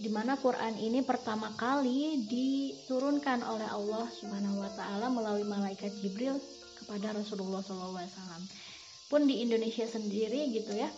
di 0.02 0.10
mana 0.10 0.34
Quran 0.34 0.74
ini 0.82 1.06
pertama 1.06 1.54
kali 1.54 2.26
diturunkan 2.26 3.46
oleh 3.46 3.70
Allah 3.70 4.10
Subhanahu 4.10 4.58
wa 4.58 4.70
taala 4.74 5.06
melalui 5.06 5.46
malaikat 5.46 5.94
Jibril 6.02 6.42
kepada 6.82 7.14
Rasulullah 7.14 7.62
SAW 7.62 8.02
pun 9.06 9.30
di 9.30 9.46
Indonesia 9.46 9.86
sendiri 9.86 10.50
gitu 10.50 10.74
ya 10.74 10.90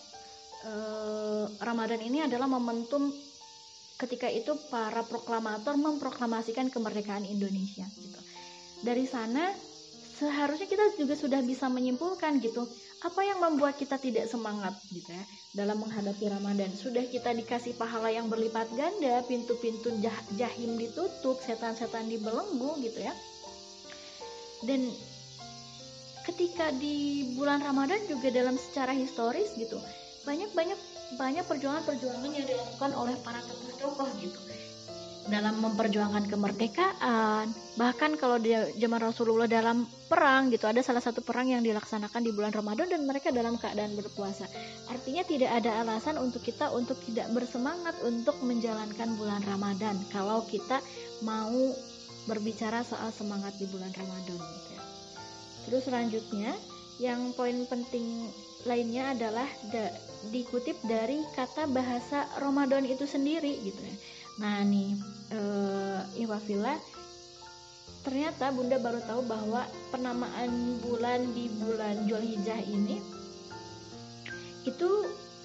eh, 0.64 1.44
Ramadan 1.60 2.00
ini 2.00 2.24
adalah 2.24 2.48
momentum 2.48 3.12
ketika 4.00 4.32
itu 4.32 4.56
para 4.72 5.04
proklamator 5.04 5.76
memproklamasikan 5.76 6.72
kemerdekaan 6.72 7.28
Indonesia 7.28 7.84
gitu. 8.00 8.20
Dari 8.80 9.04
sana 9.04 9.52
seharusnya 10.14 10.70
kita 10.70 10.94
juga 10.94 11.18
sudah 11.18 11.42
bisa 11.42 11.66
menyimpulkan 11.66 12.38
gitu 12.38 12.64
apa 13.02 13.20
yang 13.26 13.42
membuat 13.42 13.76
kita 13.76 13.98
tidak 13.98 14.30
semangat 14.30 14.72
gitu 14.94 15.10
ya 15.10 15.24
dalam 15.52 15.82
menghadapi 15.82 16.30
Ramadan. 16.30 16.70
Sudah 16.72 17.04
kita 17.04 17.34
dikasih 17.34 17.74
pahala 17.76 18.08
yang 18.14 18.30
berlipat 18.30 18.70
ganda 18.78 19.20
pintu-pintu 19.26 19.92
jah 20.00 20.16
jahim 20.38 20.78
ditutup 20.78 21.36
setan-setan 21.42 22.08
dibelenggu 22.08 22.80
gitu 22.80 23.02
ya. 23.04 23.12
Dan 24.64 24.88
ketika 26.24 26.72
di 26.72 27.28
bulan 27.36 27.60
Ramadan 27.60 28.00
juga 28.08 28.32
dalam 28.32 28.56
secara 28.56 28.96
historis 28.96 29.52
gitu 29.60 29.76
banyak 30.24 30.48
banyak 30.56 30.80
banyak 31.20 31.44
perjuangan-perjuangan 31.44 32.32
yang 32.32 32.46
dilakukan 32.48 32.90
oleh 32.96 33.12
para 33.20 33.44
tokoh-tokoh 33.44 34.08
gitu 34.24 34.40
dalam 35.28 35.56
memperjuangkan 35.60 36.28
kemerdekaan 36.28 37.48
bahkan 37.80 38.14
kalau 38.20 38.36
di 38.36 38.52
zaman 38.76 39.00
Rasulullah 39.00 39.48
dalam 39.48 39.88
perang 40.06 40.52
gitu 40.52 40.68
ada 40.68 40.84
salah 40.84 41.00
satu 41.00 41.24
perang 41.24 41.48
yang 41.48 41.64
dilaksanakan 41.64 42.20
di 42.22 42.30
bulan 42.30 42.52
Ramadan 42.52 42.92
dan 42.92 43.02
mereka 43.08 43.32
dalam 43.32 43.56
keadaan 43.56 43.96
berpuasa 43.96 44.44
artinya 44.92 45.24
tidak 45.24 45.50
ada 45.64 45.80
alasan 45.80 46.20
untuk 46.20 46.44
kita 46.44 46.68
untuk 46.70 47.00
tidak 47.08 47.32
bersemangat 47.32 47.96
untuk 48.04 48.36
menjalankan 48.44 49.16
bulan 49.16 49.40
Ramadan 49.48 49.96
kalau 50.12 50.44
kita 50.44 50.84
mau 51.24 51.72
berbicara 52.24 52.80
soal 52.84 53.12
semangat 53.12 53.52
di 53.60 53.68
bulan 53.68 53.92
Ramadan 53.92 54.40
gitu 54.40 54.70
ya. 54.72 54.82
Terus 55.68 55.82
selanjutnya 55.88 56.50
yang 57.00 57.32
poin 57.36 57.66
penting 57.68 58.30
lainnya 58.64 59.12
adalah 59.12 59.48
da, 59.68 59.92
dikutip 60.32 60.76
dari 60.88 61.20
kata 61.36 61.68
bahasa 61.68 62.24
Ramadan 62.40 62.88
itu 62.88 63.04
sendiri 63.04 63.60
gitu 63.60 63.80
ya. 63.80 63.96
Nah 64.40 64.62
nih 64.66 64.98
uh, 65.34 66.00
Iwafila 66.18 66.74
ternyata 68.04 68.52
Bunda 68.52 68.76
baru 68.76 69.00
tahu 69.00 69.24
bahwa 69.24 69.64
penamaan 69.88 70.76
bulan 70.84 71.24
di 71.32 71.48
bulan 71.56 72.04
Julhijjah 72.04 72.60
ini 72.68 73.00
itu 74.68 74.90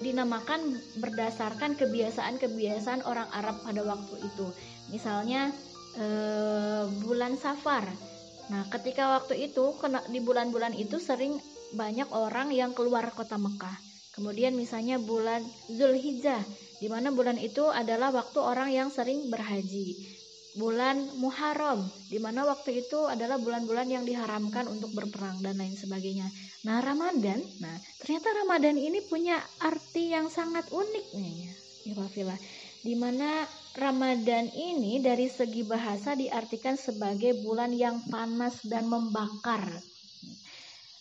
dinamakan 0.00 0.80
berdasarkan 1.00 1.76
kebiasaan-kebiasaan 1.76 3.04
orang 3.04 3.28
Arab 3.36 3.64
pada 3.64 3.84
waktu 3.84 4.16
itu. 4.24 4.48
Misalnya 4.88 5.52
eh, 6.00 6.84
bulan 7.04 7.36
Safar. 7.36 7.84
Nah, 8.48 8.66
ketika 8.72 9.20
waktu 9.20 9.52
itu 9.52 9.76
di 10.10 10.18
bulan-bulan 10.18 10.74
itu 10.74 10.98
sering 10.98 11.38
banyak 11.76 12.08
orang 12.10 12.50
yang 12.50 12.74
keluar 12.74 13.12
kota 13.14 13.38
Mekah. 13.38 13.89
Kemudian 14.20 14.52
misalnya 14.52 15.00
bulan 15.00 15.40
Zulhijjah, 15.72 16.44
di 16.76 16.92
mana 16.92 17.08
bulan 17.08 17.40
itu 17.40 17.64
adalah 17.72 18.12
waktu 18.12 18.36
orang 18.36 18.68
yang 18.68 18.92
sering 18.92 19.32
berhaji. 19.32 19.96
Bulan 20.60 21.16
Muharram, 21.16 21.88
di 22.12 22.20
mana 22.20 22.44
waktu 22.44 22.84
itu 22.84 23.08
adalah 23.08 23.40
bulan-bulan 23.40 23.88
yang 23.88 24.04
diharamkan 24.04 24.68
untuk 24.68 24.92
berperang 24.92 25.40
dan 25.40 25.56
lain 25.56 25.72
sebagainya. 25.72 26.28
Nah, 26.68 26.84
Ramadan, 26.84 27.40
nah 27.64 27.80
ternyata 28.04 28.28
Ramadan 28.44 28.76
ini 28.76 29.00
punya 29.08 29.40
arti 29.56 30.12
yang 30.12 30.28
sangat 30.28 30.68
unik 30.68 31.06
nih, 31.16 31.36
ya, 31.88 32.04
Fila. 32.12 32.36
Di 32.84 32.92
mana 32.92 33.48
Ramadan 33.72 34.52
ini 34.52 35.00
dari 35.00 35.32
segi 35.32 35.64
bahasa 35.64 36.12
diartikan 36.12 36.76
sebagai 36.76 37.40
bulan 37.40 37.72
yang 37.72 38.04
panas 38.12 38.60
dan 38.68 38.84
membakar. 38.84 39.64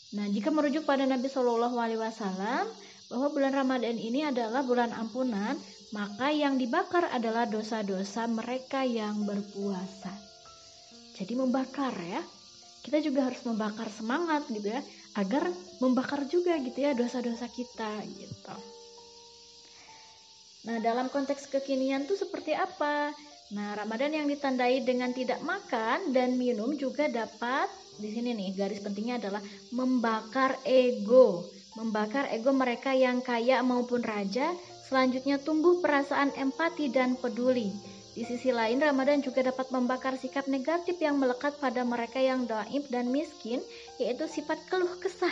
Nah, 0.09 0.25
jika 0.25 0.49
merujuk 0.49 0.89
pada 0.89 1.05
Nabi 1.05 1.29
Shallallahu 1.29 1.77
Alaihi 1.77 2.01
Wasallam, 2.01 2.65
bahwa 3.09 3.33
bulan 3.33 3.53
Ramadan 3.57 3.97
ini 3.97 4.21
adalah 4.21 4.61
bulan 4.61 4.93
ampunan, 4.93 5.57
maka 5.91 6.29
yang 6.29 6.61
dibakar 6.61 7.09
adalah 7.09 7.49
dosa-dosa 7.49 8.29
mereka 8.29 8.85
yang 8.85 9.25
berpuasa. 9.25 10.13
Jadi 11.17 11.33
membakar 11.33 11.91
ya. 12.05 12.21
Kita 12.79 13.03
juga 13.03 13.27
harus 13.27 13.43
membakar 13.43 13.91
semangat 13.91 14.47
gitu 14.47 14.71
ya, 14.71 14.79
agar 15.19 15.51
membakar 15.83 16.23
juga 16.31 16.55
gitu 16.63 16.79
ya 16.79 16.95
dosa-dosa 16.95 17.51
kita 17.51 17.91
gitu. 18.07 18.55
Nah, 20.63 20.79
dalam 20.79 21.11
konteks 21.11 21.51
kekinian 21.51 22.07
tuh 22.07 22.15
seperti 22.15 22.55
apa? 22.55 23.11
Nah, 23.51 23.75
Ramadan 23.75 24.15
yang 24.15 24.27
ditandai 24.31 24.85
dengan 24.87 25.11
tidak 25.11 25.43
makan 25.43 26.15
dan 26.15 26.39
minum 26.39 26.77
juga 26.79 27.11
dapat 27.11 27.67
di 27.99 28.15
sini 28.15 28.31
nih 28.31 28.55
garis 28.55 28.79
pentingnya 28.79 29.19
adalah 29.19 29.43
membakar 29.75 30.55
ego 30.63 31.43
membakar 31.79 32.27
ego 32.36 32.51
mereka 32.51 32.91
yang 32.91 33.24
kaya 33.24 33.63
maupun 33.63 34.03
raja, 34.03 34.51
selanjutnya 34.91 35.39
tumbuh 35.39 35.79
perasaan 35.79 36.36
empati 36.36 36.91
dan 36.91 37.15
peduli. 37.15 37.71
Di 38.12 38.27
sisi 38.27 38.51
lain, 38.51 38.83
Ramadan 38.83 39.24
juga 39.24 39.48
dapat 39.48 39.71
membakar 39.71 40.19
sikap 40.19 40.43
negatif 40.51 41.00
yang 41.00 41.15
melekat 41.15 41.55
pada 41.55 41.88
mereka 41.88 42.19
yang 42.19 42.43
doib 42.43 42.83
dan 42.91 43.07
miskin, 43.07 43.63
yaitu 43.95 44.27
sifat 44.27 44.59
keluh 44.67 44.91
kesah. 45.00 45.31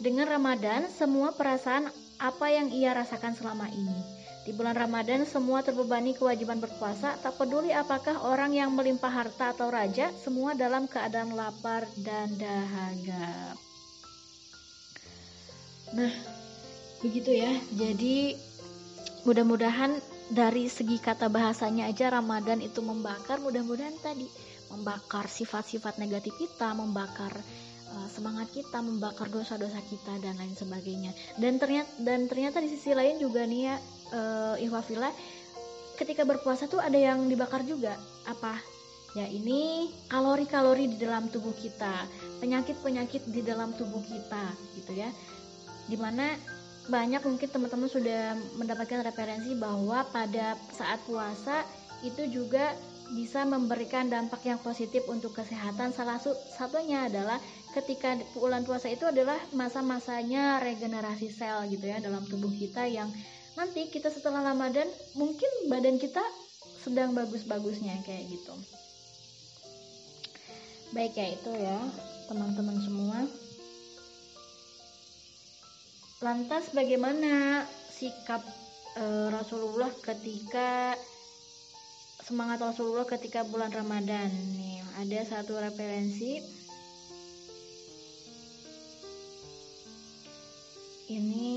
Dengan 0.00 0.24
Ramadan, 0.24 0.88
semua 0.88 1.36
perasaan 1.36 1.92
apa 2.16 2.48
yang 2.48 2.72
ia 2.72 2.96
rasakan 2.96 3.36
selama 3.36 3.68
ini. 3.68 4.00
Di 4.48 4.56
bulan 4.56 4.72
Ramadan, 4.72 5.28
semua 5.28 5.60
terbebani 5.60 6.16
kewajiban 6.16 6.64
berpuasa, 6.64 7.20
tak 7.20 7.36
peduli 7.36 7.76
apakah 7.76 8.24
orang 8.24 8.56
yang 8.56 8.72
melimpah 8.72 9.12
harta 9.12 9.52
atau 9.52 9.68
raja, 9.68 10.08
semua 10.16 10.56
dalam 10.56 10.88
keadaan 10.88 11.36
lapar 11.36 11.84
dan 12.00 12.32
dahaga. 12.40 13.60
Nah, 15.96 16.12
begitu 17.02 17.34
ya. 17.34 17.50
Jadi 17.74 18.38
mudah-mudahan 19.26 19.98
dari 20.30 20.70
segi 20.70 21.02
kata 21.02 21.26
bahasanya 21.26 21.90
aja 21.90 22.14
Ramadan 22.14 22.62
itu 22.62 22.78
membakar, 22.80 23.42
mudah-mudahan 23.42 23.94
tadi 23.98 24.30
membakar 24.70 25.26
sifat-sifat 25.26 25.98
negatif 25.98 26.30
kita, 26.38 26.70
membakar 26.78 27.34
uh, 27.90 28.08
semangat 28.08 28.54
kita, 28.54 28.78
membakar 28.78 29.26
dosa-dosa 29.26 29.82
kita 29.90 30.22
dan 30.22 30.38
lain 30.38 30.54
sebagainya. 30.54 31.10
Dan 31.34 31.58
ternyata 31.58 31.90
dan 31.98 32.30
ternyata 32.30 32.62
di 32.62 32.70
sisi 32.70 32.94
lain 32.94 33.18
juga 33.18 33.42
nih 33.42 33.62
ya 33.66 33.76
uh, 34.14 34.56
Ihwafila 34.62 35.10
ketika 35.98 36.22
berpuasa 36.22 36.70
tuh 36.70 36.78
ada 36.78 36.96
yang 36.96 37.26
dibakar 37.26 37.66
juga. 37.66 37.98
Apa? 38.30 38.54
Ya 39.18 39.26
ini 39.26 39.90
kalori-kalori 40.06 40.86
di 40.86 41.02
dalam 41.02 41.26
tubuh 41.34 41.50
kita, 41.58 42.06
penyakit-penyakit 42.38 43.26
di 43.26 43.42
dalam 43.42 43.74
tubuh 43.74 43.98
kita 44.06 44.54
gitu 44.78 44.94
ya 44.94 45.10
di 45.90 45.98
mana 45.98 46.38
banyak 46.86 47.22
mungkin 47.26 47.48
teman-teman 47.50 47.90
sudah 47.90 48.38
mendapatkan 48.54 49.02
referensi 49.02 49.58
bahwa 49.58 50.06
pada 50.14 50.54
saat 50.70 51.02
puasa 51.04 51.66
itu 52.06 52.30
juga 52.30 52.72
bisa 53.10 53.42
memberikan 53.42 54.06
dampak 54.06 54.46
yang 54.46 54.62
positif 54.62 55.02
untuk 55.10 55.34
kesehatan. 55.34 55.90
Salah 55.90 56.22
satunya 56.54 57.10
adalah 57.10 57.42
ketika 57.74 58.14
bulan 58.38 58.62
puasa 58.62 58.90
itu 58.90 59.06
adalah 59.06 59.38
masa-masanya 59.50 60.62
regenerasi 60.62 61.30
sel 61.30 61.66
gitu 61.70 61.90
ya 61.90 61.98
dalam 61.98 62.22
tubuh 62.26 62.50
kita 62.50 62.86
yang 62.86 63.10
nanti 63.58 63.90
kita 63.90 64.10
setelah 64.10 64.54
Ramadan 64.54 64.86
mungkin 65.18 65.50
badan 65.66 65.98
kita 65.98 66.22
sedang 66.80 67.12
bagus-bagusnya 67.12 67.98
kayak 68.06 68.30
gitu. 68.30 68.54
Baik 70.90 71.14
ya 71.14 71.26
itu 71.34 71.50
ya 71.54 71.78
teman-teman 72.30 72.78
semua. 72.82 73.18
Lantas 76.20 76.68
bagaimana 76.76 77.64
sikap 77.88 78.44
e, 78.92 79.04
Rasulullah 79.32 79.88
ketika 80.04 80.92
semangat 82.20 82.60
Rasulullah 82.60 83.08
ketika 83.08 83.40
bulan 83.48 83.72
Ramadan? 83.72 84.28
Nih, 84.52 84.84
ada 85.00 85.24
satu 85.24 85.56
referensi. 85.56 86.44
Ini 91.08 91.56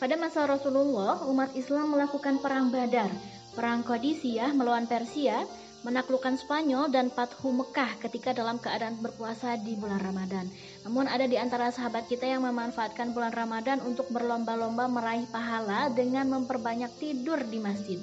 pada 0.00 0.16
masa 0.16 0.48
Rasulullah, 0.48 1.28
umat 1.28 1.52
Islam 1.52 1.92
melakukan 1.92 2.40
perang 2.40 2.72
Badar, 2.72 3.12
perang 3.52 3.84
Qadisiyah 3.84 4.56
melawan 4.56 4.88
Persia, 4.88 5.44
menaklukkan 5.82 6.38
Spanyol 6.38 6.90
dan 6.90 7.10
Fathu 7.10 7.50
Mekah 7.50 7.98
ketika 8.02 8.30
dalam 8.30 8.58
keadaan 8.58 8.98
berpuasa 9.02 9.58
di 9.58 9.74
bulan 9.74 9.98
Ramadan. 9.98 10.46
Namun 10.86 11.10
ada 11.10 11.26
di 11.26 11.34
antara 11.38 11.70
sahabat 11.74 12.06
kita 12.06 12.26
yang 12.26 12.46
memanfaatkan 12.46 13.10
bulan 13.10 13.34
Ramadan 13.34 13.82
untuk 13.82 14.10
berlomba-lomba 14.14 14.86
meraih 14.86 15.26
pahala 15.30 15.90
dengan 15.90 16.30
memperbanyak 16.30 16.90
tidur 17.02 17.42
di 17.46 17.58
masjid. 17.58 17.98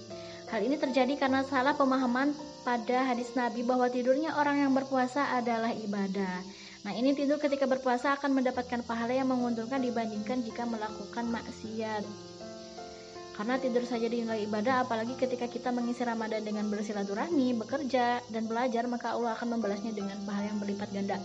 Hal 0.50 0.66
ini 0.66 0.82
terjadi 0.82 1.14
karena 1.16 1.46
salah 1.46 1.78
pemahaman 1.78 2.34
pada 2.66 3.06
hadis 3.06 3.32
Nabi 3.38 3.62
bahwa 3.62 3.86
tidurnya 3.88 4.34
orang 4.36 4.66
yang 4.66 4.74
berpuasa 4.74 5.38
adalah 5.38 5.70
ibadah. 5.72 6.42
Nah, 6.84 6.96
ini 6.96 7.12
tidur 7.12 7.38
ketika 7.38 7.68
berpuasa 7.68 8.16
akan 8.18 8.40
mendapatkan 8.40 8.82
pahala 8.88 9.14
yang 9.14 9.30
menguntungkan 9.30 9.84
dibandingkan 9.84 10.42
jika 10.42 10.64
melakukan 10.64 11.28
maksiat. 11.28 12.04
Karena 13.40 13.56
tidur 13.56 13.88
saja 13.88 14.12
dinilai 14.12 14.44
ibadah, 14.52 14.84
apalagi 14.84 15.16
ketika 15.16 15.48
kita 15.48 15.72
mengisi 15.72 16.04
Ramadan 16.04 16.44
dengan 16.44 16.68
bersilaturahmi, 16.68 17.56
bekerja, 17.64 18.20
dan 18.28 18.52
belajar, 18.52 18.84
maka 18.84 19.16
Allah 19.16 19.32
akan 19.40 19.56
membalasnya 19.56 19.96
dengan 19.96 20.20
pahala 20.28 20.52
yang 20.52 20.60
berlipat 20.60 20.92
ganda. 20.92 21.16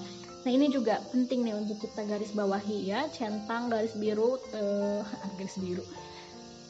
Nah 0.47 0.51
ini 0.55 0.71
juga 0.71 1.03
penting 1.11 1.43
nih 1.43 1.59
untuk 1.59 1.83
kita 1.83 2.07
garis 2.07 2.31
bawahi 2.31 2.95
ya, 2.95 3.11
centang 3.11 3.67
garis 3.67 3.99
biru, 3.99 4.39
eh, 4.55 5.03
garis 5.43 5.59
biru, 5.59 5.83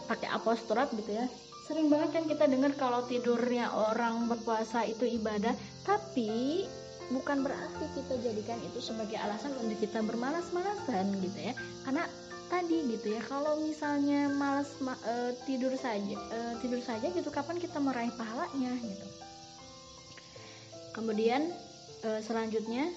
pakai 0.08 0.32
apostrop 0.32 0.88
gitu 0.96 1.12
ya. 1.12 1.28
Sering 1.68 1.92
banget 1.92 2.16
kan 2.16 2.24
kita 2.24 2.48
dengar 2.48 2.72
kalau 2.80 3.04
tidurnya 3.04 3.68
orang 3.68 4.24
berpuasa 4.32 4.88
itu 4.88 5.04
ibadah, 5.04 5.52
tapi 5.84 6.64
bukan 7.12 7.44
berarti 7.44 7.84
kita 7.92 8.16
jadikan 8.24 8.56
itu 8.64 8.80
sebagai 8.80 9.20
alasan 9.20 9.52
untuk 9.60 9.76
kita 9.76 10.00
bermalas-malasan 10.00 11.20
gitu 11.20 11.36
ya. 11.36 11.52
Karena 11.84 12.08
tadi 12.48 12.78
gitu 12.96 13.12
ya 13.12 13.22
kalau 13.24 13.60
misalnya 13.60 14.28
malas 14.32 14.70
ma 14.80 14.94
uh, 14.94 15.32
tidur 15.48 15.72
saja 15.76 16.16
uh, 16.16 16.54
tidur 16.60 16.80
saja 16.80 17.06
gitu 17.10 17.28
kapan 17.32 17.56
kita 17.58 17.80
meraih 17.80 18.12
pahalanya 18.14 18.72
gitu 18.78 19.06
kemudian 20.94 21.50
uh, 22.04 22.20
selanjutnya 22.22 22.88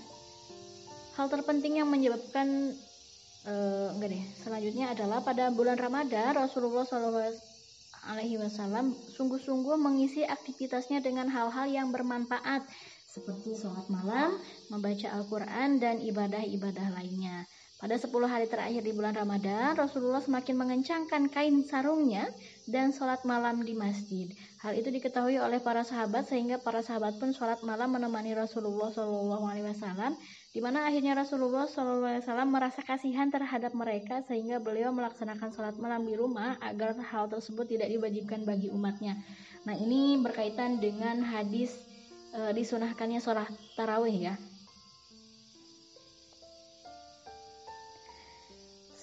hal 1.18 1.28
terpenting 1.28 1.82
yang 1.82 1.90
menyebabkan 1.90 2.76
uh, 3.50 3.96
enggak 3.98 4.18
deh 4.18 4.24
selanjutnya 4.44 4.94
adalah 4.94 5.24
pada 5.26 5.50
bulan 5.50 5.80
Ramadan 5.80 6.38
Rasulullah 6.38 6.86
SAW 6.86 7.34
alaihi 8.08 8.40
wasallam 8.40 8.96
sungguh-sungguh 9.18 9.76
mengisi 9.76 10.24
aktivitasnya 10.24 11.04
dengan 11.04 11.28
hal-hal 11.28 11.68
yang 11.68 11.92
bermanfaat 11.92 12.64
seperti 13.18 13.58
sholat 13.58 13.90
malam, 13.90 14.38
membaca 14.70 15.10
Al-Quran, 15.10 15.82
dan 15.82 15.98
ibadah-ibadah 15.98 16.94
lainnya. 16.94 17.50
Pada 17.78 17.94
10 17.94 18.10
hari 18.26 18.50
terakhir 18.50 18.82
di 18.82 18.90
bulan 18.90 19.14
Ramadan, 19.14 19.78
Rasulullah 19.78 20.18
semakin 20.18 20.58
mengencangkan 20.58 21.30
kain 21.30 21.62
sarungnya 21.62 22.26
dan 22.66 22.90
sholat 22.90 23.22
malam 23.22 23.62
di 23.62 23.78
masjid. 23.78 24.34
Hal 24.66 24.74
itu 24.74 24.90
diketahui 24.90 25.38
oleh 25.38 25.62
para 25.62 25.86
sahabat 25.86 26.26
sehingga 26.26 26.58
para 26.58 26.82
sahabat 26.82 27.22
pun 27.22 27.38
sholat 27.38 27.62
malam 27.62 27.94
menemani 27.94 28.34
Rasulullah 28.34 28.90
SAW, 28.90 30.18
di 30.50 30.58
mana 30.58 30.90
akhirnya 30.90 31.22
Rasulullah 31.22 31.70
SAW 31.70 32.50
merasa 32.50 32.82
kasihan 32.82 33.30
terhadap 33.30 33.78
mereka 33.78 34.26
sehingga 34.26 34.58
beliau 34.58 34.90
melaksanakan 34.90 35.54
sholat 35.54 35.78
malam 35.78 36.02
di 36.02 36.18
rumah 36.18 36.58
agar 36.66 36.98
hal 36.98 37.30
tersebut 37.30 37.78
tidak 37.78 37.94
diwajibkan 37.94 38.42
bagi 38.42 38.74
umatnya. 38.74 39.22
Nah 39.70 39.78
ini 39.78 40.18
berkaitan 40.18 40.82
dengan 40.82 41.22
hadis 41.22 41.78
e, 42.34 42.58
disunahkannya 42.58 43.22
sholat 43.22 43.54
tarawih 43.78 44.34
ya. 44.34 44.36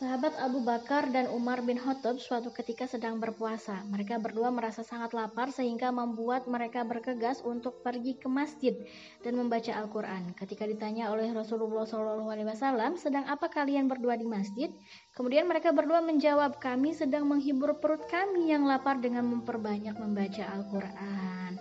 Sahabat 0.05 0.37
Abu 0.37 0.61
Bakar 0.61 1.09
dan 1.17 1.33
Umar 1.33 1.64
bin 1.64 1.81
Khattab 1.81 2.21
suatu 2.21 2.53
ketika 2.53 2.85
sedang 2.85 3.17
berpuasa. 3.17 3.88
Mereka 3.88 4.21
berdua 4.21 4.53
merasa 4.53 4.85
sangat 4.85 5.17
lapar 5.17 5.49
sehingga 5.49 5.88
membuat 5.88 6.45
mereka 6.45 6.85
bergegas 6.85 7.40
untuk 7.40 7.81
pergi 7.81 8.12
ke 8.21 8.29
masjid 8.29 8.77
dan 9.25 9.33
membaca 9.33 9.73
Al-Quran. 9.73 10.37
Ketika 10.37 10.69
ditanya 10.69 11.09
oleh 11.09 11.33
Rasulullah 11.33 11.88
SAW, 11.88 13.01
sedang 13.01 13.25
apa 13.25 13.49
kalian 13.49 13.88
berdua 13.88 14.21
di 14.21 14.29
masjid? 14.29 14.69
Kemudian 15.17 15.49
mereka 15.49 15.73
berdua 15.73 16.05
menjawab, 16.05 16.61
kami 16.61 16.93
sedang 16.93 17.25
menghibur 17.25 17.81
perut 17.81 18.05
kami 18.05 18.53
yang 18.53 18.69
lapar 18.69 19.01
dengan 19.01 19.25
memperbanyak 19.25 19.97
membaca 19.97 20.45
Al-Quran. 20.53 21.57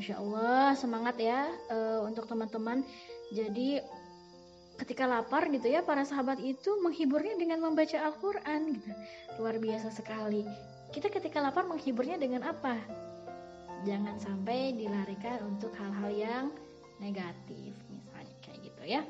Masya 0.00 0.16
Allah, 0.16 0.72
semangat 0.80 1.20
ya 1.20 1.44
uh, 1.68 2.08
untuk 2.08 2.24
teman-teman. 2.24 2.88
Jadi 3.36 3.84
ketika 4.82 5.06
lapar 5.06 5.46
gitu 5.46 5.70
ya 5.70 5.86
para 5.86 6.02
sahabat 6.02 6.42
itu 6.42 6.74
menghiburnya 6.82 7.38
dengan 7.38 7.62
membaca 7.62 8.02
Al-Quran 8.02 8.60
gitu. 8.74 8.90
Luar 9.38 9.62
biasa 9.62 9.94
sekali. 9.94 10.42
Kita 10.90 11.06
ketika 11.06 11.38
lapar 11.38 11.70
menghiburnya 11.70 12.18
dengan 12.18 12.42
apa? 12.42 12.74
Jangan 13.86 14.18
sampai 14.18 14.74
dilarikan 14.74 15.46
untuk 15.46 15.70
hal-hal 15.78 16.10
yang 16.10 16.44
negatif 16.98 17.78
misalnya 17.94 18.34
kayak 18.42 18.58
gitu 18.66 18.82
ya. 18.82 19.02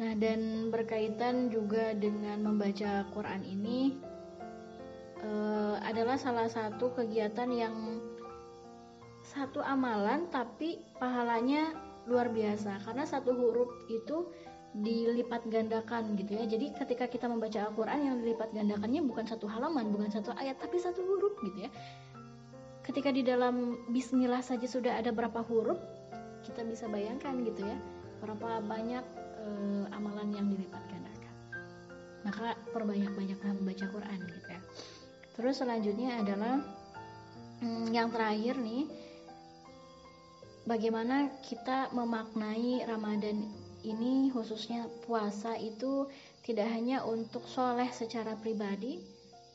Nah 0.00 0.12
dan 0.16 0.72
berkaitan 0.72 1.52
juga 1.52 1.92
dengan 1.92 2.40
membaca 2.40 3.04
Quran 3.12 3.42
ini 3.44 3.92
uh, 5.20 5.76
adalah 5.84 6.16
salah 6.16 6.48
satu 6.48 6.96
kegiatan 6.96 7.50
yang 7.52 7.76
satu 9.28 9.60
amalan 9.60 10.24
tapi 10.32 10.80
pahalanya 10.96 11.87
luar 12.08 12.32
biasa 12.32 12.82
karena 12.88 13.04
satu 13.04 13.36
huruf 13.36 13.68
itu 13.92 14.32
dilipat 14.76 15.48
gandakan 15.48 16.12
gitu 16.16 16.36
ya. 16.36 16.44
Jadi 16.44 16.76
ketika 16.76 17.08
kita 17.08 17.26
membaca 17.26 17.56
Al-Qur'an 17.68 18.04
yang 18.04 18.16
dilipat 18.20 18.52
gandakannya 18.52 19.00
bukan 19.04 19.24
satu 19.24 19.48
halaman, 19.48 19.88
bukan 19.88 20.12
satu 20.12 20.32
ayat, 20.36 20.60
tapi 20.60 20.76
satu 20.76 21.00
huruf 21.00 21.34
gitu 21.40 21.68
ya. 21.68 21.70
Ketika 22.84 23.12
di 23.12 23.20
dalam 23.24 23.84
bismillah 23.92 24.40
saja 24.40 24.64
sudah 24.64 24.96
ada 24.96 25.12
berapa 25.12 25.44
huruf, 25.44 25.76
kita 26.44 26.64
bisa 26.64 26.88
bayangkan 26.88 27.36
gitu 27.44 27.64
ya, 27.64 27.76
berapa 28.24 28.64
banyak 28.64 29.04
e, 29.44 29.48
amalan 29.92 30.28
yang 30.32 30.46
dilipat 30.48 30.80
gandakan. 30.88 31.34
Maka 32.24 32.56
perbanyak-banyaklah 32.72 33.52
membaca 33.60 33.86
Quran 33.92 34.18
gitu 34.24 34.48
ya. 34.48 34.60
Terus 35.36 35.54
selanjutnya 35.60 36.24
adalah 36.24 36.64
hmm, 37.60 37.92
yang 37.92 38.08
terakhir 38.08 38.56
nih 38.56 38.88
bagaimana 40.68 41.32
kita 41.40 41.88
memaknai 41.96 42.84
Ramadan 42.84 43.48
ini 43.88 44.28
khususnya 44.28 44.84
puasa 45.08 45.56
itu 45.56 46.04
tidak 46.44 46.68
hanya 46.68 47.00
untuk 47.08 47.48
soleh 47.48 47.88
secara 47.88 48.36
pribadi 48.36 49.00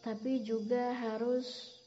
tapi 0.02 0.42
juga 0.42 0.92
harus 0.98 1.78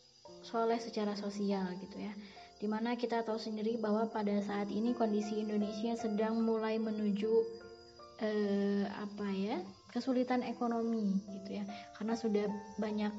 soleh 0.41 0.79
secara 0.79 1.13
sosial 1.19 1.69
gitu 1.83 1.99
ya. 2.01 2.15
Di 2.57 2.65
mana 2.65 2.97
kita 2.97 3.21
tahu 3.21 3.37
sendiri 3.37 3.77
bahwa 3.77 4.09
pada 4.09 4.41
saat 4.41 4.73
ini 4.73 4.97
kondisi 4.97 5.45
Indonesia 5.45 5.93
sedang 5.99 6.41
mulai 6.41 6.81
menuju 6.81 7.33
eh, 8.25 8.89
apa 8.89 9.29
ya 9.37 9.61
kesulitan 9.93 10.41
ekonomi 10.47 11.21
gitu 11.29 11.61
ya. 11.61 11.65
Karena 12.01 12.17
sudah 12.17 12.49
banyak 12.81 13.13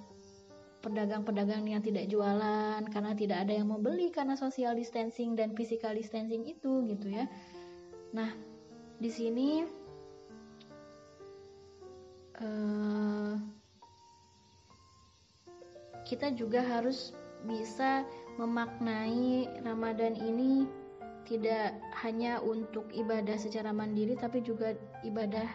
pedagang-pedagang 0.88 1.68
yang 1.68 1.84
tidak 1.84 2.08
jualan 2.08 2.80
karena 2.88 3.12
tidak 3.12 3.44
ada 3.44 3.54
yang 3.60 3.68
mau 3.68 3.78
beli 3.78 4.08
karena 4.08 4.40
social 4.40 4.72
distancing 4.72 5.36
dan 5.36 5.52
physical 5.52 5.92
distancing 5.92 6.48
itu 6.48 6.88
gitu 6.88 7.12
ya. 7.12 7.28
Nah, 8.16 8.32
di 8.98 9.12
sini 9.12 9.68
uh, 12.40 13.36
kita 16.08 16.32
juga 16.32 16.64
harus 16.64 17.12
bisa 17.44 18.08
memaknai 18.40 19.52
Ramadan 19.68 20.16
ini 20.16 20.64
tidak 21.28 21.76
hanya 22.00 22.40
untuk 22.40 22.88
ibadah 22.96 23.36
secara 23.36 23.76
mandiri 23.76 24.16
tapi 24.16 24.40
juga 24.40 24.72
ibadah 25.04 25.46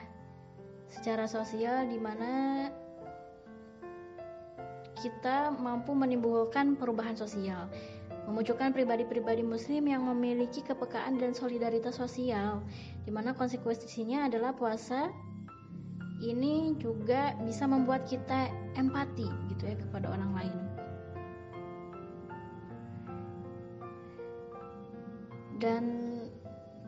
secara 0.92 1.24
sosial 1.24 1.88
di 1.88 1.96
mana 1.96 2.68
kita 5.02 5.50
mampu 5.58 5.90
menimbulkan 5.90 6.78
perubahan 6.78 7.18
sosial, 7.18 7.66
memunculkan 8.30 8.70
pribadi-pribadi 8.70 9.42
muslim 9.42 9.90
yang 9.90 10.06
memiliki 10.06 10.62
kepekaan 10.62 11.18
dan 11.18 11.34
solidaritas 11.34 11.98
sosial, 11.98 12.62
di 13.02 13.10
mana 13.10 13.34
konsekuensinya 13.34 14.30
adalah 14.30 14.54
puasa 14.54 15.10
ini 16.22 16.78
juga 16.78 17.34
bisa 17.42 17.66
membuat 17.66 18.06
kita 18.06 18.46
empati 18.78 19.26
gitu 19.50 19.62
ya 19.66 19.74
kepada 19.74 20.06
orang 20.14 20.32
lain. 20.38 20.58
Dan 25.58 25.84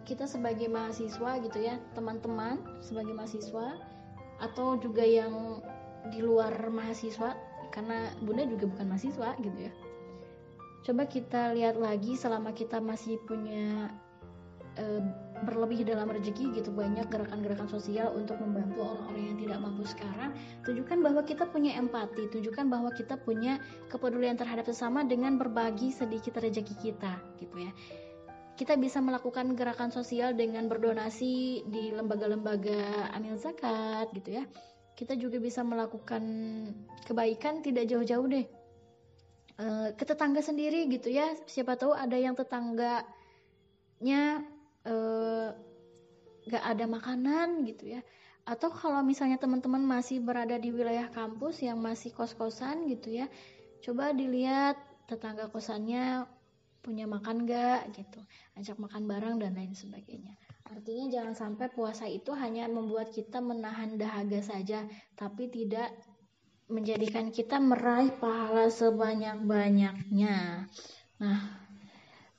kita 0.06 0.30
sebagai 0.30 0.70
mahasiswa 0.70 1.42
gitu 1.42 1.58
ya, 1.58 1.82
teman-teman 1.98 2.62
sebagai 2.78 3.10
mahasiswa 3.10 3.74
atau 4.38 4.78
juga 4.78 5.02
yang 5.02 5.62
di 6.14 6.20
luar 6.20 6.52
mahasiswa 6.68 7.34
karena 7.74 8.14
bunda 8.22 8.46
juga 8.46 8.70
bukan 8.70 8.86
mahasiswa 8.86 9.34
gitu 9.42 9.58
ya. 9.58 9.72
Coba 10.86 11.10
kita 11.10 11.50
lihat 11.58 11.74
lagi 11.74 12.14
selama 12.14 12.54
kita 12.54 12.78
masih 12.78 13.18
punya 13.26 13.90
e, 14.78 15.02
berlebih 15.42 15.82
dalam 15.82 16.06
rezeki 16.06 16.54
gitu 16.54 16.70
banyak 16.70 17.10
gerakan-gerakan 17.10 17.66
sosial 17.66 18.14
untuk 18.14 18.38
membantu 18.38 18.86
orang-orang 18.86 19.34
yang 19.34 19.38
tidak 19.42 19.58
mampu 19.58 19.82
sekarang 19.90 20.30
tunjukkan 20.62 20.98
bahwa 21.02 21.20
kita 21.26 21.44
punya 21.50 21.74
empati 21.74 22.30
tunjukkan 22.30 22.70
bahwa 22.70 22.90
kita 22.94 23.18
punya 23.18 23.58
kepedulian 23.90 24.38
terhadap 24.38 24.70
sesama 24.70 25.02
dengan 25.02 25.34
berbagi 25.34 25.90
sedikit 25.90 26.38
rezeki 26.38 26.74
kita 26.78 27.18
gitu 27.42 27.58
ya. 27.58 27.74
Kita 28.54 28.78
bisa 28.78 29.02
melakukan 29.02 29.58
gerakan 29.58 29.90
sosial 29.90 30.30
dengan 30.38 30.70
berdonasi 30.70 31.66
di 31.66 31.90
lembaga-lembaga 31.90 33.10
amil 33.10 33.34
zakat 33.34 34.14
gitu 34.14 34.38
ya 34.38 34.46
kita 34.94 35.18
juga 35.18 35.42
bisa 35.42 35.66
melakukan 35.66 36.22
kebaikan 37.06 37.62
tidak 37.62 37.90
jauh-jauh 37.90 38.26
deh. 38.30 38.46
E, 39.58 39.66
ke 39.98 40.04
tetangga 40.06 40.40
sendiri 40.42 40.86
gitu 40.90 41.10
ya. 41.10 41.34
Siapa 41.46 41.74
tahu 41.74 41.94
ada 41.94 42.14
yang 42.14 42.38
tetangganya 42.38 43.02
e, 44.86 44.94
gak 46.46 46.64
ada 46.64 46.84
makanan 46.86 47.66
gitu 47.66 47.98
ya. 47.98 48.00
Atau 48.46 48.70
kalau 48.70 49.02
misalnya 49.02 49.40
teman-teman 49.40 49.82
masih 49.82 50.20
berada 50.22 50.54
di 50.60 50.70
wilayah 50.70 51.10
kampus 51.10 51.64
yang 51.64 51.80
masih 51.80 52.12
kos-kosan 52.12 52.86
gitu 52.92 53.24
ya 53.24 53.26
coba 53.84 54.16
dilihat 54.16 54.80
tetangga 55.04 55.52
kosannya 55.52 56.24
punya 56.80 57.04
makan 57.04 57.44
gak 57.48 57.88
gitu. 57.96 58.20
Ajak 58.56 58.76
makan 58.80 59.08
bareng 59.08 59.36
dan 59.40 59.56
lain 59.56 59.72
sebagainya 59.76 60.36
Artinya 60.64 61.12
jangan 61.12 61.34
sampai 61.36 61.68
puasa 61.68 62.08
itu 62.08 62.32
hanya 62.32 62.64
membuat 62.72 63.12
kita 63.12 63.44
menahan 63.44 64.00
dahaga 64.00 64.40
saja, 64.40 64.88
tapi 65.12 65.52
tidak 65.52 65.92
menjadikan 66.72 67.28
kita 67.28 67.60
meraih 67.60 68.08
pahala 68.16 68.72
sebanyak-banyaknya. 68.72 70.64
Nah, 71.20 71.40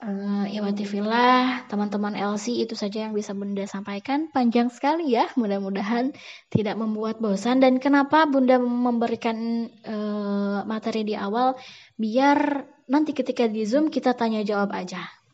uh, 0.02 1.62
teman-teman 1.70 2.18
LC 2.18 2.66
itu 2.66 2.74
saja 2.74 3.06
yang 3.06 3.14
bisa 3.14 3.38
Bunda 3.38 3.70
sampaikan. 3.70 4.34
Panjang 4.34 4.74
sekali 4.74 5.14
ya, 5.14 5.30
mudah-mudahan 5.38 6.10
tidak 6.50 6.82
membuat 6.82 7.22
bosan. 7.22 7.62
Dan 7.62 7.78
kenapa 7.78 8.26
Bunda 8.26 8.58
memberikan 8.58 9.70
uh, 9.86 10.66
materi 10.66 11.06
di 11.06 11.14
awal? 11.14 11.54
Biar 11.94 12.66
nanti 12.90 13.14
ketika 13.14 13.46
di 13.46 13.70
Zoom 13.70 13.94
kita 13.94 14.18
tanya 14.18 14.42
jawab 14.42 14.74
aja 14.74 15.25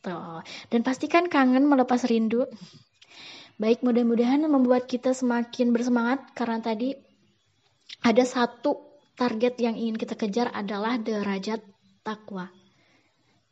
gitu. 0.00 0.16
Dan 0.72 0.80
pastikan 0.80 1.28
kangen 1.28 1.68
melepas 1.68 2.08
rindu. 2.08 2.48
Baik, 3.60 3.84
mudah-mudahan 3.84 4.40
membuat 4.48 4.88
kita 4.88 5.12
semakin 5.12 5.76
bersemangat 5.76 6.32
karena 6.32 6.64
tadi 6.64 6.96
ada 8.00 8.24
satu 8.24 8.80
target 9.20 9.60
yang 9.60 9.76
ingin 9.76 10.00
kita 10.00 10.16
kejar 10.16 10.48
adalah 10.56 10.96
derajat 10.96 11.60
takwa. 12.00 12.48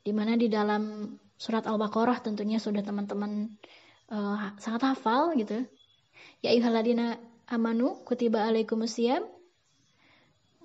Di 0.00 0.16
mana 0.16 0.40
di 0.40 0.48
dalam 0.48 1.12
surat 1.36 1.68
Al-Baqarah 1.68 2.24
tentunya 2.24 2.56
sudah 2.56 2.80
teman-teman 2.80 3.52
uh, 4.08 4.56
sangat 4.56 4.96
hafal 4.96 5.36
gitu. 5.36 5.68
Ya 6.40 6.56
ayyuhalladzina 6.56 7.20
amanu 7.52 8.00
kutiba 8.08 8.48
alaikumusiyam 8.48 9.28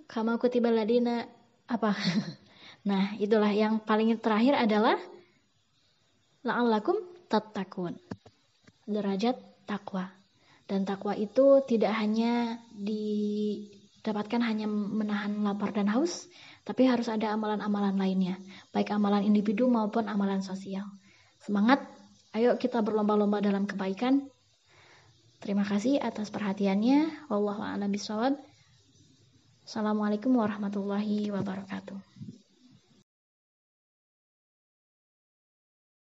kama 0.07 0.39
kutiba 0.39 0.71
ladina 0.71 1.27
apa? 1.67 1.99
nah, 2.87 3.11
itulah 3.19 3.51
yang 3.51 3.83
paling 3.83 4.15
terakhir 4.23 4.55
adalah 4.55 4.95
la'allakum 6.43 6.99
tattaqun. 7.31 7.95
Derajat 8.87 9.39
takwa. 9.67 10.11
Dan 10.63 10.87
takwa 10.87 11.15
itu 11.15 11.59
tidak 11.67 11.91
hanya 11.99 12.59
didapatkan 12.71 14.39
hanya 14.43 14.67
menahan 14.67 15.43
lapar 15.43 15.75
dan 15.75 15.91
haus, 15.91 16.27
tapi 16.63 16.87
harus 16.87 17.11
ada 17.11 17.35
amalan-amalan 17.35 17.99
lainnya, 17.99 18.39
baik 18.71 18.95
amalan 18.95 19.27
individu 19.27 19.67
maupun 19.67 20.07
amalan 20.07 20.39
sosial. 20.39 20.87
Semangat, 21.43 21.83
ayo 22.31 22.55
kita 22.55 22.79
berlomba-lomba 22.79 23.43
dalam 23.43 23.67
kebaikan. 23.67 24.23
Terima 25.43 25.67
kasih 25.67 25.99
atas 25.99 26.31
perhatiannya. 26.31 27.27
Wallahu 27.27 27.59
a'lam. 27.59 27.91
Assalamualaikum 29.67 30.31
warahmatullahi 30.39 31.27
wabarakatuh. 31.35 32.32